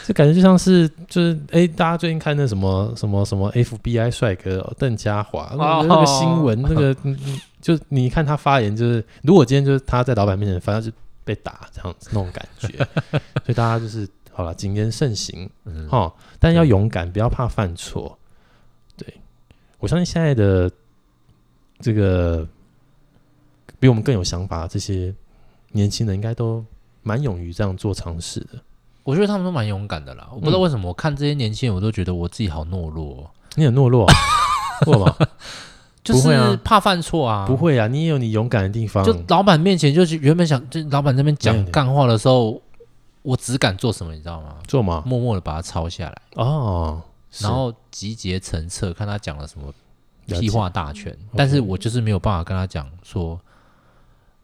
[0.07, 6.95] 这感觉就像是就是哎、欸，大家最近看那什么什么什么 FBI 帅哥邓家华那个新闻，那个
[7.59, 12.77] 就你看他发言，就是如果今天就是他在老板面前反正，就被打这样子那种感觉，
[13.43, 18.17] 所以大家就是好了，谨言慎行，嗯，哈，但要勇敢，不要怕犯错。
[18.95, 19.13] 对，
[19.77, 20.71] 我相信现在的
[21.81, 22.47] 这个
[23.77, 25.13] 比我们更有想法，这些
[25.73, 26.63] 年轻人应该都
[27.03, 28.57] 蛮勇于这样做尝试的。
[29.07, 30.27] 我觉得他们都蛮勇敢的啦。
[30.33, 33.31] 我不知道为什么，我看这些年轻人，我都觉得我自己好懦弱。
[33.55, 34.05] 你很懦弱，
[34.85, 35.15] 会吗？
[36.03, 37.45] 就是怕犯错啊。
[37.47, 39.05] 不会啊，你也有你勇敢的地方。
[39.05, 42.61] 就老板面前，就是原本想就老板那边讲干话的时候，
[43.21, 44.57] 我只敢做什么，你知道吗？
[44.67, 45.01] 做吗？
[45.05, 47.01] 默默的把它抄下来哦，
[47.39, 49.73] 然后集结成册，看他讲了什么
[50.25, 51.17] 屁话大全。
[51.33, 53.39] 但是我就是没有办法跟他讲说，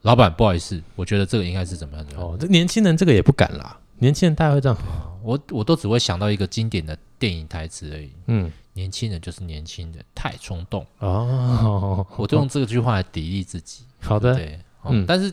[0.03, 2.15] 老板不好意思，我觉得这个应该是怎么样的。
[2.17, 3.77] 哦，这年轻人这个也不敢啦。
[4.03, 4.77] 年轻人大概会这样，
[5.23, 8.11] 我我都只会想到一个经典的电影台词而已。
[8.27, 8.51] 嗯。
[8.73, 12.05] 年轻人就是年轻人，太冲动哦。
[12.17, 13.83] 我就用这句话来砥砺自己。
[14.01, 15.05] 好的，对，嗯。
[15.05, 15.31] 但是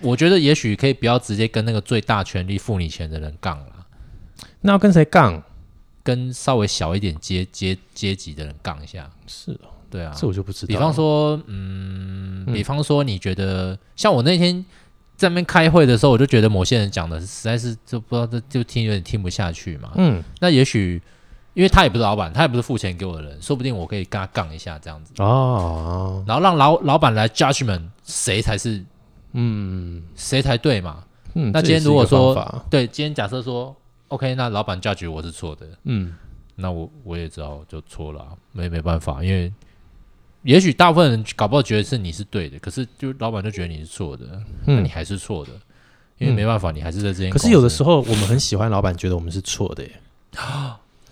[0.00, 3.86] 我觉得也许可以不要直接跟那个最大权力付你钱的人杠了。
[4.62, 5.40] 那要跟谁杠？
[6.02, 9.08] 跟稍微小一点阶阶阶级的人杠一下。
[9.28, 10.68] 是哦，对啊，这我就不知道。
[10.68, 14.64] 比方说，嗯，比方说，你觉得像我那天
[15.22, 19.90] 在那边开会的时候，我就觉得某些人讲的实在是就不知道，这就听有点听不下去嘛。
[19.94, 21.00] 嗯，那也许。
[21.54, 28.82] 因为他也不是老板，他也不是付钱给我的人，说不定我可以跟他杠一下这样子哦，然后让老老板来 judgment 谁才是
[29.32, 31.04] 嗯谁才对嘛？
[31.34, 32.34] 嗯，那今天如果说
[32.70, 33.76] 对，今天假设说
[34.08, 36.14] OK，那老板 judge 我是错的，嗯，
[36.56, 39.52] 那我我也知道就错了，没没办法，因为
[40.42, 44.24] 也许大部分人搞不好觉得是你是对的，可是就老板就觉得你是错的，
[44.66, 45.52] 那你还是错的，
[46.18, 47.30] 因为没办法，你还是在这边。
[47.30, 49.92] 可是有的时候我们很喜欢老板觉得我们是错的耶。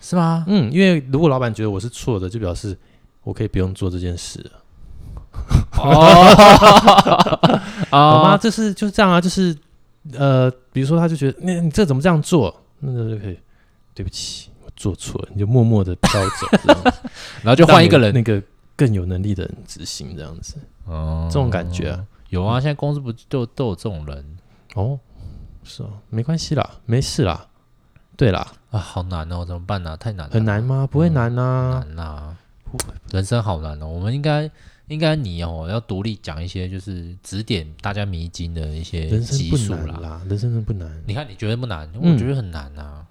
[0.03, 0.45] 是吗？
[0.49, 2.77] 嗯，因为如果老板觉得我是错的，就表示
[3.23, 4.51] 我可以不用做这件事了。
[5.79, 8.37] 哦， 好吗？
[8.37, 9.57] 这是就是这样啊，就是
[10.15, 13.39] 呃，比如说他就觉得你你这怎么这样做，那就可以
[13.95, 16.49] 对不起，我做错了，你就默默的飘走，
[17.45, 18.43] 然后就换一个人，那个
[18.81, 20.57] 更有能力的人执行这样子。
[20.87, 24.39] 哦，这种感觉啊，有啊，现在公司不都都有这种人？
[24.75, 24.99] 哦，
[25.63, 27.47] 是哦，没关系啦，没事啦。
[28.17, 29.95] 对啦，啊，好难哦，怎么办呢？
[29.99, 30.33] 太难了。
[30.33, 30.89] 很难吗？
[30.91, 32.39] 不会难啊，难啊，
[33.11, 33.87] 人生好难哦。
[33.87, 34.51] 我们应该，
[34.89, 40.23] 应该你哦，要独立讲一些，就是指点大家迷津的一些技术啦。
[40.27, 43.05] 人生不难，你看你觉得不难，我觉得很难啊。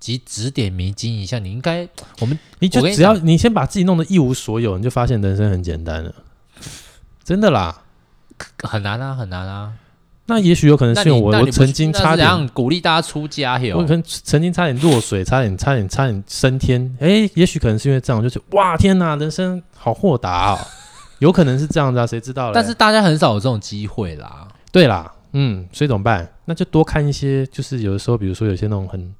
[0.00, 1.86] 即指点迷津一下，你应该，
[2.20, 6.12] 我们你就只要你先把自己弄得一无所有，你就发现人生很简单了。
[7.22, 7.82] 真的啦，
[8.64, 9.74] 很难啊，很难啊。
[10.26, 16.96] 那也许有可能是因为我，我曾经差点鼓励大家出家，我可能曾经差点落水，差点差点差点升天。
[16.98, 20.58] 哎，也许可能是因为这样，就是哇天哪，人生好豁达哦，
[21.20, 22.52] 有可能是这样子啊，谁知道？
[22.52, 24.48] 但是大家很少有这种机会啦。
[24.72, 26.26] 对啦，嗯，所以怎么办？
[26.46, 29.14] 那就多看一些，就是有的时候，比如说有些那种很。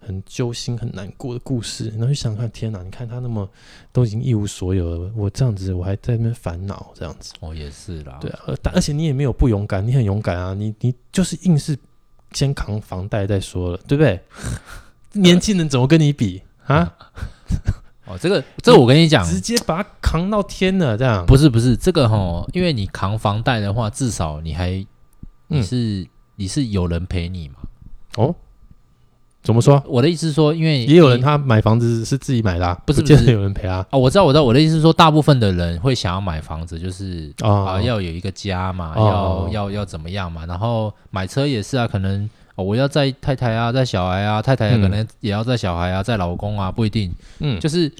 [0.00, 2.82] 很揪心、很难过的故事，然后就想看，天哪！
[2.82, 3.48] 你看他那么
[3.92, 7.34] 都已经一无所有了，我这样子我还在那边烦恼，这样子。
[7.40, 8.18] 哦，也是啦。
[8.20, 10.54] 对啊，而而且你也没有不勇敢，你很勇敢啊！
[10.54, 11.78] 你你就是硬是
[12.32, 14.20] 先扛房贷再说了，对不对？
[15.20, 16.94] 年轻人怎么跟你比啊？
[18.06, 21.24] 哦，这个这个我跟你讲，直接把它扛到天了，这样。
[21.26, 24.84] 不是不是，这个哈，因为你扛房贷的话，至少你还
[25.48, 27.56] 你是、嗯、你是有人陪你嘛？
[28.16, 28.34] 哦。
[29.42, 29.82] 怎么说？
[29.86, 33.84] 我的意思是说，因为也有人他买房子是自己买的，啊，不是不是有人陪啊？
[33.90, 34.44] 哦，我知道，我知道。
[34.44, 40.44] 我的意思是说，大部分的人会想要买房子，就是啊，要有一个家嘛，要要要怎么样嘛？
[40.44, 47.10] 然后买车也是啊，可能哦，我要载太太啊，载小孩啊，太太可能也要载小孩啊，载老公啊，不一定。
[47.38, 47.90] 嗯，就是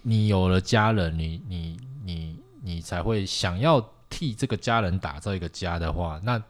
[0.00, 6.42] 你有了家人，你你你你才会想要替这个家人打造一个家的话，那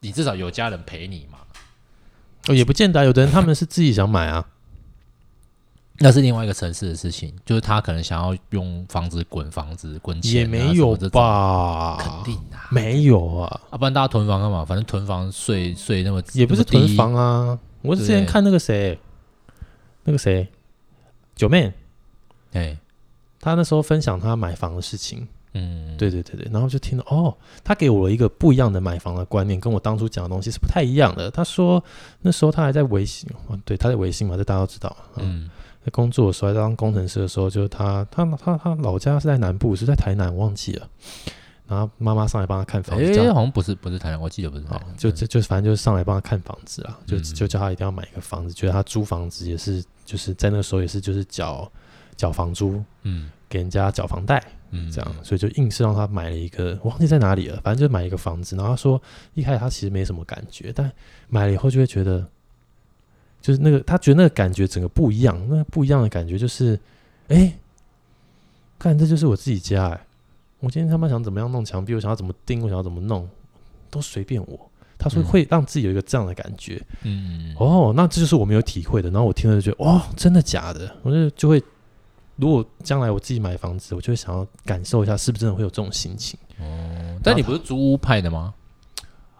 [0.00, 1.36] 你至少有家人陪你嘛。
[2.48, 4.44] 哦，也不见得，有的人他们是自己想买啊，
[6.00, 11.96] 那是另外一个城市的事情，就是他可能想要用房子滚房子滚钱，也没有吧？
[12.00, 14.64] 肯定啊，没有啊，要不然大家囤房干嘛？
[14.64, 17.58] 反正囤房税税那么也不是囤房啊。
[17.82, 18.98] 我之前看那个谁，
[20.04, 20.48] 那个谁
[21.36, 21.72] 九妹，
[22.52, 22.78] 哎，
[23.40, 25.28] 他那时候分享他买房的事情。
[25.58, 31.30] 嗯，对对对对，然后就听到哦，他给我了一个不一样的买房的观念，跟我当初讲的东西是不太一样的。
[31.30, 31.82] 他说
[32.22, 34.96] 那时候他还在微信，哦，对，他在微信嘛，这大家都知道。
[35.16, 35.50] 嗯，
[35.84, 40.88] 在工作的时候，在当工程师的时候，就是他他他他老家是在南部，是在台南，我忘记了。
[41.66, 44.64] 然后妈妈上来帮他看房子，哎，好像不是不是台南，我记得不是。
[44.70, 51.70] 哦，就就就反正就是上来帮他看房子啊，就就叫他一定要买一个房子，觉得他租房子也是就是在那个时候也是就是缴
[52.16, 54.42] 缴房租，嗯，给人家缴房贷。
[54.70, 58.54] 嗯，这样，所以就硬是让他买了一个，我忘记在哪里了，反正就买一个房子。
[58.56, 59.00] 然后他说，
[59.34, 60.90] 一开始他其实没什么感觉，但
[61.28, 62.26] 买了以后就会觉得，
[63.40, 66.78] 就是那个他觉得那个感觉整个不一样，那不一样的感觉就是，
[67.28, 67.52] 哎，
[68.78, 70.06] 看这就是我自己家，哎，
[70.60, 73.28] 我今天他妈想怎么样弄墙壁，我想要怎么钉，我想要怎么弄，
[73.90, 74.70] 都随便我。
[75.00, 79.08] 他说会让自己有一个这样的感觉，嗯，哦，那这就是我没有体会的。
[79.10, 80.92] 然后我听了就觉得，哦，真的假的？
[81.02, 81.62] 我就就会，
[82.38, 86.38] 如果将来我自己买房子，我就会想要感受一下，是不是真的会有这种心情。
[86.58, 86.64] 哦，
[87.22, 88.54] 但你不是租屋派的吗？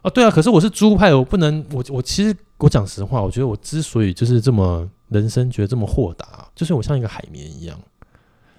[0.03, 7.79] 啊，对啊，可是我是租屋派，我不能，我我其实我讲实话，我觉得我之所以就是这么人生觉得这么豁达，就是我像一个海绵一样。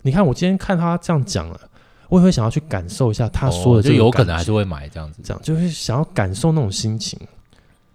[0.01, 1.59] 你看我今天看他这样讲了。
[2.07, 7.19] 我也会想要去感受一下他说的，就有可能还是会买这样子，这样就会想要感受那种心情。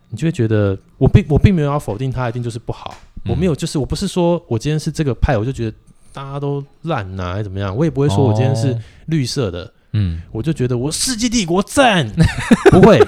[0.08, 2.94] 你就会觉得我并我并没有要否定他一定就是不好，
[3.28, 5.76] 我没有就是我不是说我今天是这个派，我就觉得
[6.14, 7.76] 大家都烂呐，还是怎么样？
[7.76, 8.74] 我也不会说我今天是
[9.06, 12.08] 绿色的，嗯，我就觉得我世纪帝国赞，
[12.70, 13.00] 不会，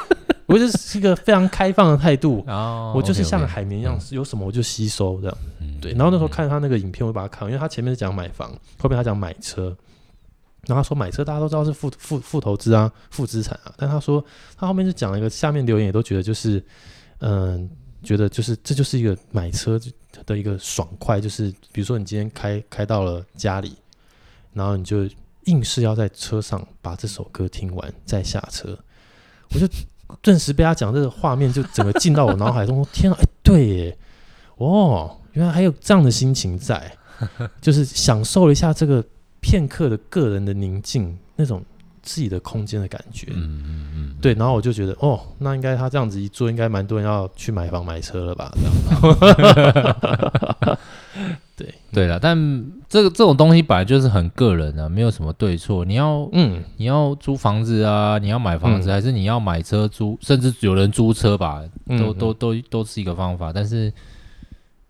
[0.46, 2.44] 我就是一个非常开放的态度，
[2.94, 5.38] 我就是像海绵一样，有什么我就吸收这样，
[5.80, 5.92] 对。
[5.92, 9.74] 然后那时候看他那个影片，我把它看，因为他前面是讲买房，后面他讲买车。
[10.66, 13.72] 然后他说买车，大家都知道是负负负投资啊，负资产啊。
[13.76, 14.24] 但他说
[14.56, 16.60] 他后面就讲了一个，下面留言也都觉得就是，
[17.20, 17.70] 嗯，
[18.06, 19.78] 觉得就是这就是一个买车
[20.24, 23.74] 的一个爽快，就是比如说你今天开开到了家里，
[24.52, 25.06] 然后你就
[25.44, 28.78] 硬是要在车上把这首歌听完再下车，
[29.50, 29.66] 我就
[30.22, 33.98] 顿时被他讲这个画面就整个进到我脑海中，天啊，哎，对耶，
[34.56, 36.96] 哦，原来还有这样的心情在，
[37.60, 39.04] 就是享受了一下这个。
[39.38, 41.64] 片刻的个人的宁静，那种
[42.06, 48.52] 自己的空间的感觉，嗯嗯嗯，对，然后我就觉得，哦，那应该他这样子一做，应该蛮多人要去买房买车了吧？
[48.54, 48.72] 这样，
[51.56, 52.36] 对对了，但
[52.88, 55.84] 这个这种东西本来就是很个人啊，没有什么对错。
[55.84, 63.52] 你要，嗯，你要租房子啊，你要买房子，嗯、还是你要买车租，甚至有人租车吧，嗯、都都都都是一个方法。
[63.52, 63.92] 但是，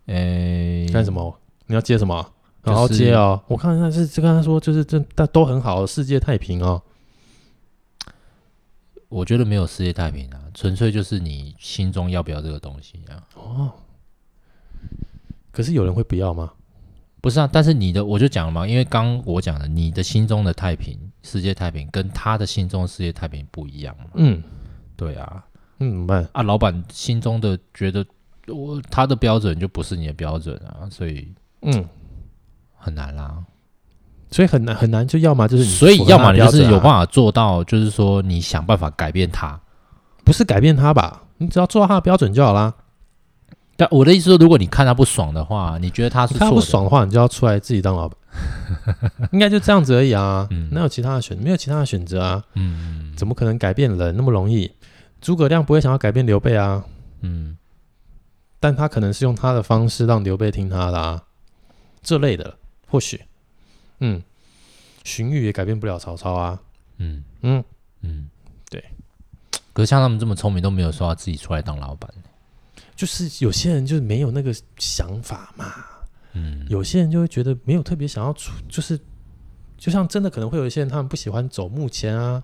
[0.05, 1.35] 诶、欸，干什么？
[1.65, 2.23] 你要接什么？
[2.63, 3.41] 然后接哦！
[3.47, 6.81] 我看他是就跟他说，就是这但都很好，世界太平哦。
[9.09, 13.23] 我觉得没有世界太平啊，纯粹就是你心中要不要这个东西啊？
[13.35, 13.71] 哦，
[15.51, 16.51] 可是有人会不要吗？
[17.21, 24.05] 不是啊，但是你的我就讲了嘛，因为刚我讲的，你的心中的太平，世界太平，跟他的心中的世界太平不一样嘛。
[24.15, 24.43] 嗯，
[24.95, 25.45] 对啊，
[25.79, 26.43] 嗯，怎么办啊？
[26.43, 28.05] 老板心中的觉得
[28.47, 31.85] 我他的标准就不是你的标准啊，所以嗯。
[32.79, 33.43] 很难啦，
[34.29, 39.59] 所以很难很难，就要么就是你，所以要么你就是有办法做到，就是说你想办法改变他，
[40.23, 41.23] 不是改变他吧？
[41.37, 42.73] 你只要做到他的标准就好啦。
[43.79, 48.17] 但我的意思说，如果你看他不爽的话，你觉得他是他不爽的话，你就要出来自己当老板，
[49.31, 50.47] 应该就这样子而已啊。
[50.49, 52.43] 嗯，哪有其他的选，没有其他的选择啊。
[52.55, 54.71] 嗯，怎么可能改变人那么容易？
[55.21, 56.83] 诸葛亮不会想要改变刘备啊。
[57.21, 57.55] 嗯，
[58.59, 61.21] 但他可能是用他的方式让刘备听他的啊，
[62.01, 62.55] 这类的。
[62.89, 63.21] 或许，
[63.99, 64.21] 嗯，
[65.03, 66.61] 荀彧也改变不了曹操啊。
[66.97, 67.63] 嗯嗯
[68.01, 68.29] 嗯，
[68.69, 68.83] 对。
[69.73, 72.11] 可是像他们这么聪明，都没有说要自己出来当老板。
[72.95, 75.71] 就是有些人就是没有那个想法嘛。
[76.33, 78.99] 嗯，有些人就会觉得没有特别想要出，就是
[79.77, 82.41] 就像真的可能会有一些人，他们不喜欢走幕前啊。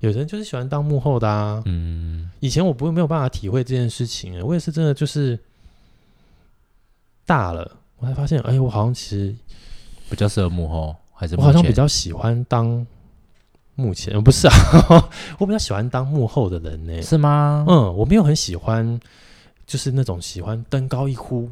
[0.00, 1.62] 有人就是喜欢当幕后的啊。
[1.64, 5.38] 嗯，以前我不会没有办法体会这件事情，我也是真的就是
[7.24, 9.34] 大了，我才发现，哎，我好像其实。
[10.08, 12.86] 比较适合幕后，还是我好像比较喜欢当
[13.74, 14.54] 幕前，不是啊，
[15.38, 17.64] 我比较喜欢当幕后的人呢，是吗？
[17.68, 18.98] 嗯，我没有很喜欢，
[19.66, 21.50] 就是那种喜欢登高一呼，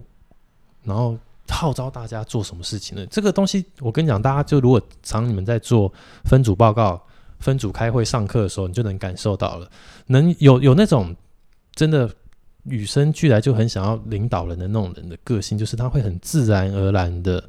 [0.84, 3.64] 然后号召大家做什么事情的这个东西。
[3.80, 5.92] 我跟你讲，大家就如果常你们在做
[6.24, 7.02] 分组报告、
[7.40, 9.68] 分组开会、上课的时候，你就能感受到了，
[10.06, 11.14] 能有有那种
[11.74, 12.08] 真的
[12.62, 17.42] 与生俱来就很想要领导人的那种人的个性，就是他会很自然而然的。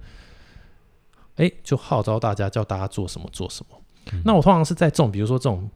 [1.36, 3.78] 哎，就号召大家，叫大家做什么做什么。
[4.14, 5.70] 嗯、那我通常是在这种，比如说这种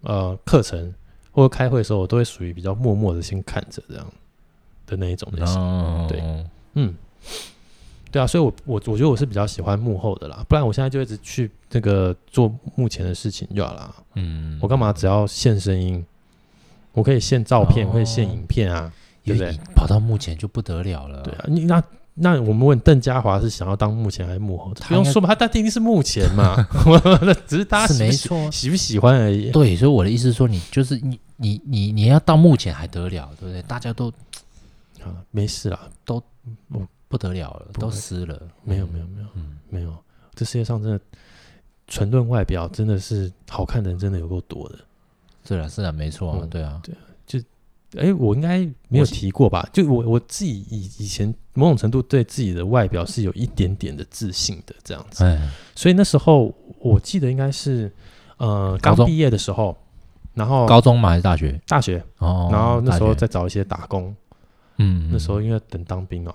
[0.00, 0.94] 呃课程
[1.30, 4.06] 或者开会的时候，我都会属于比较默默的先看着这样
[4.86, 5.60] 的那一种类型。
[5.60, 6.22] 哦、对，
[6.74, 6.94] 嗯，
[8.10, 13.94] 对啊，所以我我我觉得我是比较喜欢幕后的啦，不然我现在就一直去这个做目前的事情就好了。
[14.14, 16.04] 嗯，我干嘛只要现声音？
[16.92, 18.92] 我可以现照片，会献、哦、影片啊，
[19.24, 19.52] 对不对？
[19.74, 21.20] 跑到目前就不得了了。
[21.22, 21.82] 对啊，你那。
[22.16, 24.72] 那我们问邓家华是想要当幕前还是幕后？
[24.88, 26.56] 不用说吧，他他一定是幕前嘛，
[27.46, 29.50] 只是他是没错，喜不喜欢而已。
[29.50, 33.60] 对，所以我的意思是说，你就是你你你你要到幕前还得了，对不对？
[33.62, 34.08] 大家都
[35.02, 36.22] 啊，没事啦，都
[37.08, 38.40] 不得了了，都湿了。
[38.62, 39.92] 没有没有没有，嗯，没有。
[40.36, 41.00] 这世界上真的
[41.88, 44.78] 纯论外表，真的是好看的人真的有够多的。
[45.46, 46.94] 是啊是啊，没错，对啊对。
[47.98, 49.68] 哎，我应该没有提过吧？
[49.72, 55.24] 就我我自己以以前某种程度对自己的外表是有一点点的自信的这样子。
[55.24, 57.90] 哎，所以那时候我记得应该是
[58.36, 59.76] 呃，刚毕业的时候，
[60.34, 61.60] 然后高中嘛还是大学？
[61.66, 62.48] 大学哦。
[62.50, 64.14] 然后那时候再找一些打工，
[64.78, 66.34] 嗯，那时候因为等当兵哦，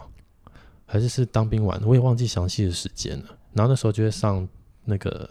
[0.86, 3.26] 还是是当兵完，我也忘记详细的时间了。
[3.54, 4.48] 然后那时候就会上
[4.86, 5.30] 那个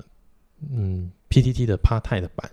[0.70, 2.50] 嗯 PTT 的 part time 的版，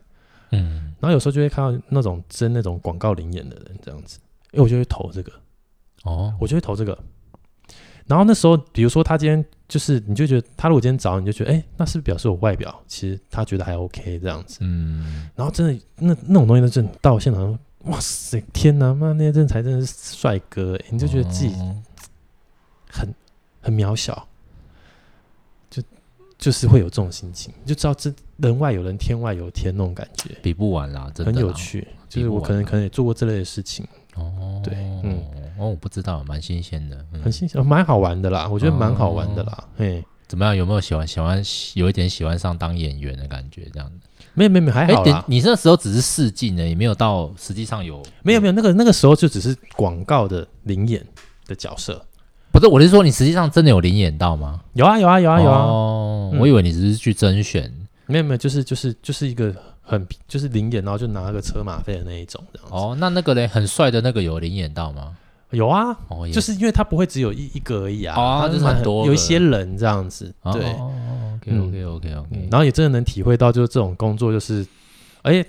[0.51, 4.19] 嗯，然后有时候就会看到那种争那种广告灵眼的人这样子，
[4.51, 5.31] 因为，我就会投这个，
[6.03, 6.97] 哦，我就会投这个。
[8.05, 14.59] 然后那时候，比如说他今天就是，你就觉得他如果今天找你，就觉得，哎，那是不是表示我外表其实他觉得还 OK 这样子。
[14.61, 15.27] 嗯。
[15.35, 21.55] 然后真的那那种东西，都真的到现场，哇塞，天哪，妈那些人才真的是帅哥，你就觉得自己
[22.91, 23.11] 很
[23.59, 24.21] 很渺小，就
[26.45, 30.29] 就是会有这种心情，就知道这人外有人，天外有天那种感觉。
[30.43, 31.33] 比不完啦，真的。
[31.33, 33.83] 很有趣，就是我可能可能也做过这类的事情。
[34.13, 35.23] 哦，对，嗯，
[35.57, 40.55] 哦，我不知道，蛮新鲜的，很新鲜，蛮好玩的啦，我觉得蛮好玩的啦，嘿，怎么样？
[40.55, 41.41] 有没有喜欢喜欢
[41.73, 43.67] 有一点喜欢上当演员的感觉？
[43.73, 44.07] 这样子？
[44.35, 45.25] 没有没有没有，还好啦。
[45.27, 51.03] 你那时候只是试镜呢，也没有到实际上有，没有没有，那个那个时候就只是广告的灵演
[51.47, 52.05] 的角色，
[52.55, 54.61] 不是，我是说你实际上真的有临演到吗？
[54.73, 57.69] 有啊有啊有啊有啊，哦，我以为你只是去甄选，
[58.05, 59.53] 没有没有，就是就是就是一个。
[59.87, 62.73] 很就是临演，然后就拿个车马费的那一种这样子。
[62.73, 65.15] 哦，那那个嘞，很帅的那个有临演到吗？
[65.51, 70.33] 有啊，哦，就是因为他不会只有一一个而已啊，他就是很多，有一些人这样子。
[70.53, 72.47] 对，OK OK OK OK。
[72.49, 74.65] 然后也真的能体会到，就是这种工作，就是，
[75.21, 75.47] 而且，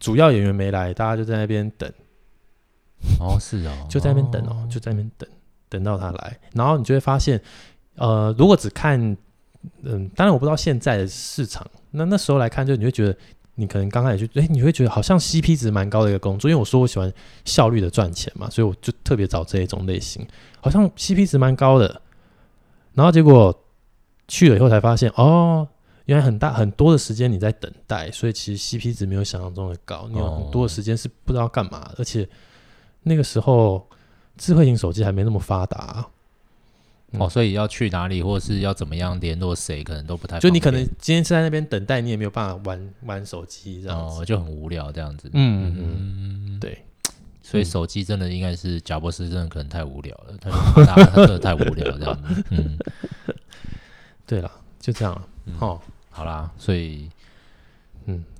[0.00, 1.88] 主要演员没来，大家就在那边等。
[3.20, 5.30] 哦，是哦，就在那边等哦，就在那边等，
[5.70, 7.40] 等到他来，然后你就会发现，
[7.94, 9.00] 呃，如果只看，
[9.82, 13.16] 嗯，当然我不知道现在的市场，那那时候来看，就你会觉得。
[13.56, 17.12] 你可能刚开始就哎，你会觉得好像 CP 值蛮高的一个工作，因为我说我喜欢
[17.44, 20.26] 效率的赚钱嘛，所以我就特别找这一种类型，
[20.62, 22.00] 好像 CP 值蛮高的。
[22.94, 23.54] 然后结果
[24.28, 25.68] 去了以后才发现，哦，
[26.06, 32.26] 原来很大很多的时间你在等待，所以其实 CP 值没有想象中的高，你有很多的时间是不知道干嘛，而且
[33.02, 33.86] 那个时候
[34.40, 36.04] 智慧型手机还没那么发达。
[37.18, 40.38] 哦，所以要去哪里，或是要怎么样联络谁，可能都不太。
[40.38, 45.28] 就你可能今天是在那边等待，你也没有办法玩玩手机，这样子、哦、就很无聊这样子。
[45.32, 45.76] 嗯嗯
[46.54, 46.78] 嗯，对。
[47.42, 50.50] 所以手机真的应该是贾博士，真的可能太无聊了，他
[51.04, 52.44] 他真的太无聊这样子。
[52.50, 52.78] 嗯，
[54.24, 55.22] 对了，就这样了。
[55.58, 57.10] 哦、嗯，好啦，所以。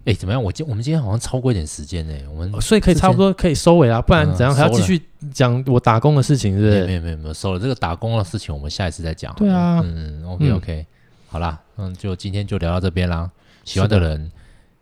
[0.05, 0.43] 嗯，哎，怎么样？
[0.43, 4.55] 我今我们今天好像超过一点时间呢，我们所以可以差不多可以收尾啊，不然怎样？
[4.55, 5.01] 还要继续
[5.33, 6.87] 讲我打工的事情，是不是？
[6.87, 9.35] 没有没有没有，收了这个打工的事情，我们下一次再讲。
[9.35, 10.87] 对啊，嗯，OK OK，
[11.29, 13.31] 好啦，嗯，就今天就聊到这边啦。
[13.65, 14.33] 喜欢的人，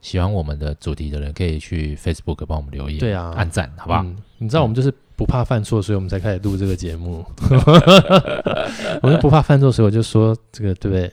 [0.01, 4.05] 喜欢我们的主题的人，可以去 Facebook 帮我们留言，对啊，按赞，好不好？
[4.39, 7.25] 你知道我们就是不怕犯错，所以我们才开始录这个节目。
[9.03, 11.13] 我们不怕犯错，所以我就说这个对不对？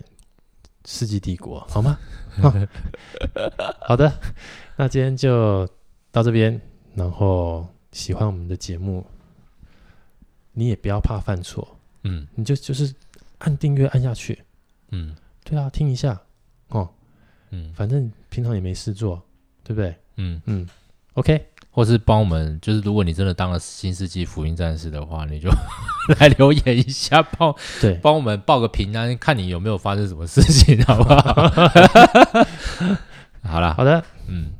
[0.87, 1.97] 世纪帝国，好吗？
[3.81, 4.11] 好的，
[4.75, 5.67] 那今天就
[6.11, 6.59] 到这边。
[6.95, 9.05] 然后喜欢我们的节目，
[10.53, 12.95] 你也不要怕犯错，嗯，你就就是
[13.39, 14.41] 按订阅按下去，
[14.91, 15.13] 嗯，
[15.43, 16.21] 对啊，听一下。
[16.69, 16.89] 哦，
[17.49, 19.21] 嗯，反正平常也没事做，
[19.61, 19.93] 对不对？
[20.15, 20.41] 嗯。
[20.45, 20.65] 嗯
[21.15, 21.45] ，OK。
[21.75, 25.49] 或是帮我们，就是如果你真的当了新世纪福音战士的话，你就
[26.17, 27.95] 来留言一下，帮对。
[27.95, 31.51] 帮我们报个平安，看你有没有发生什么事情，好不好？
[33.43, 34.51] 好了，好的，嗯，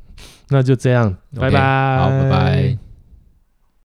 [0.50, 2.78] 那就这样拜拜，好，拜拜。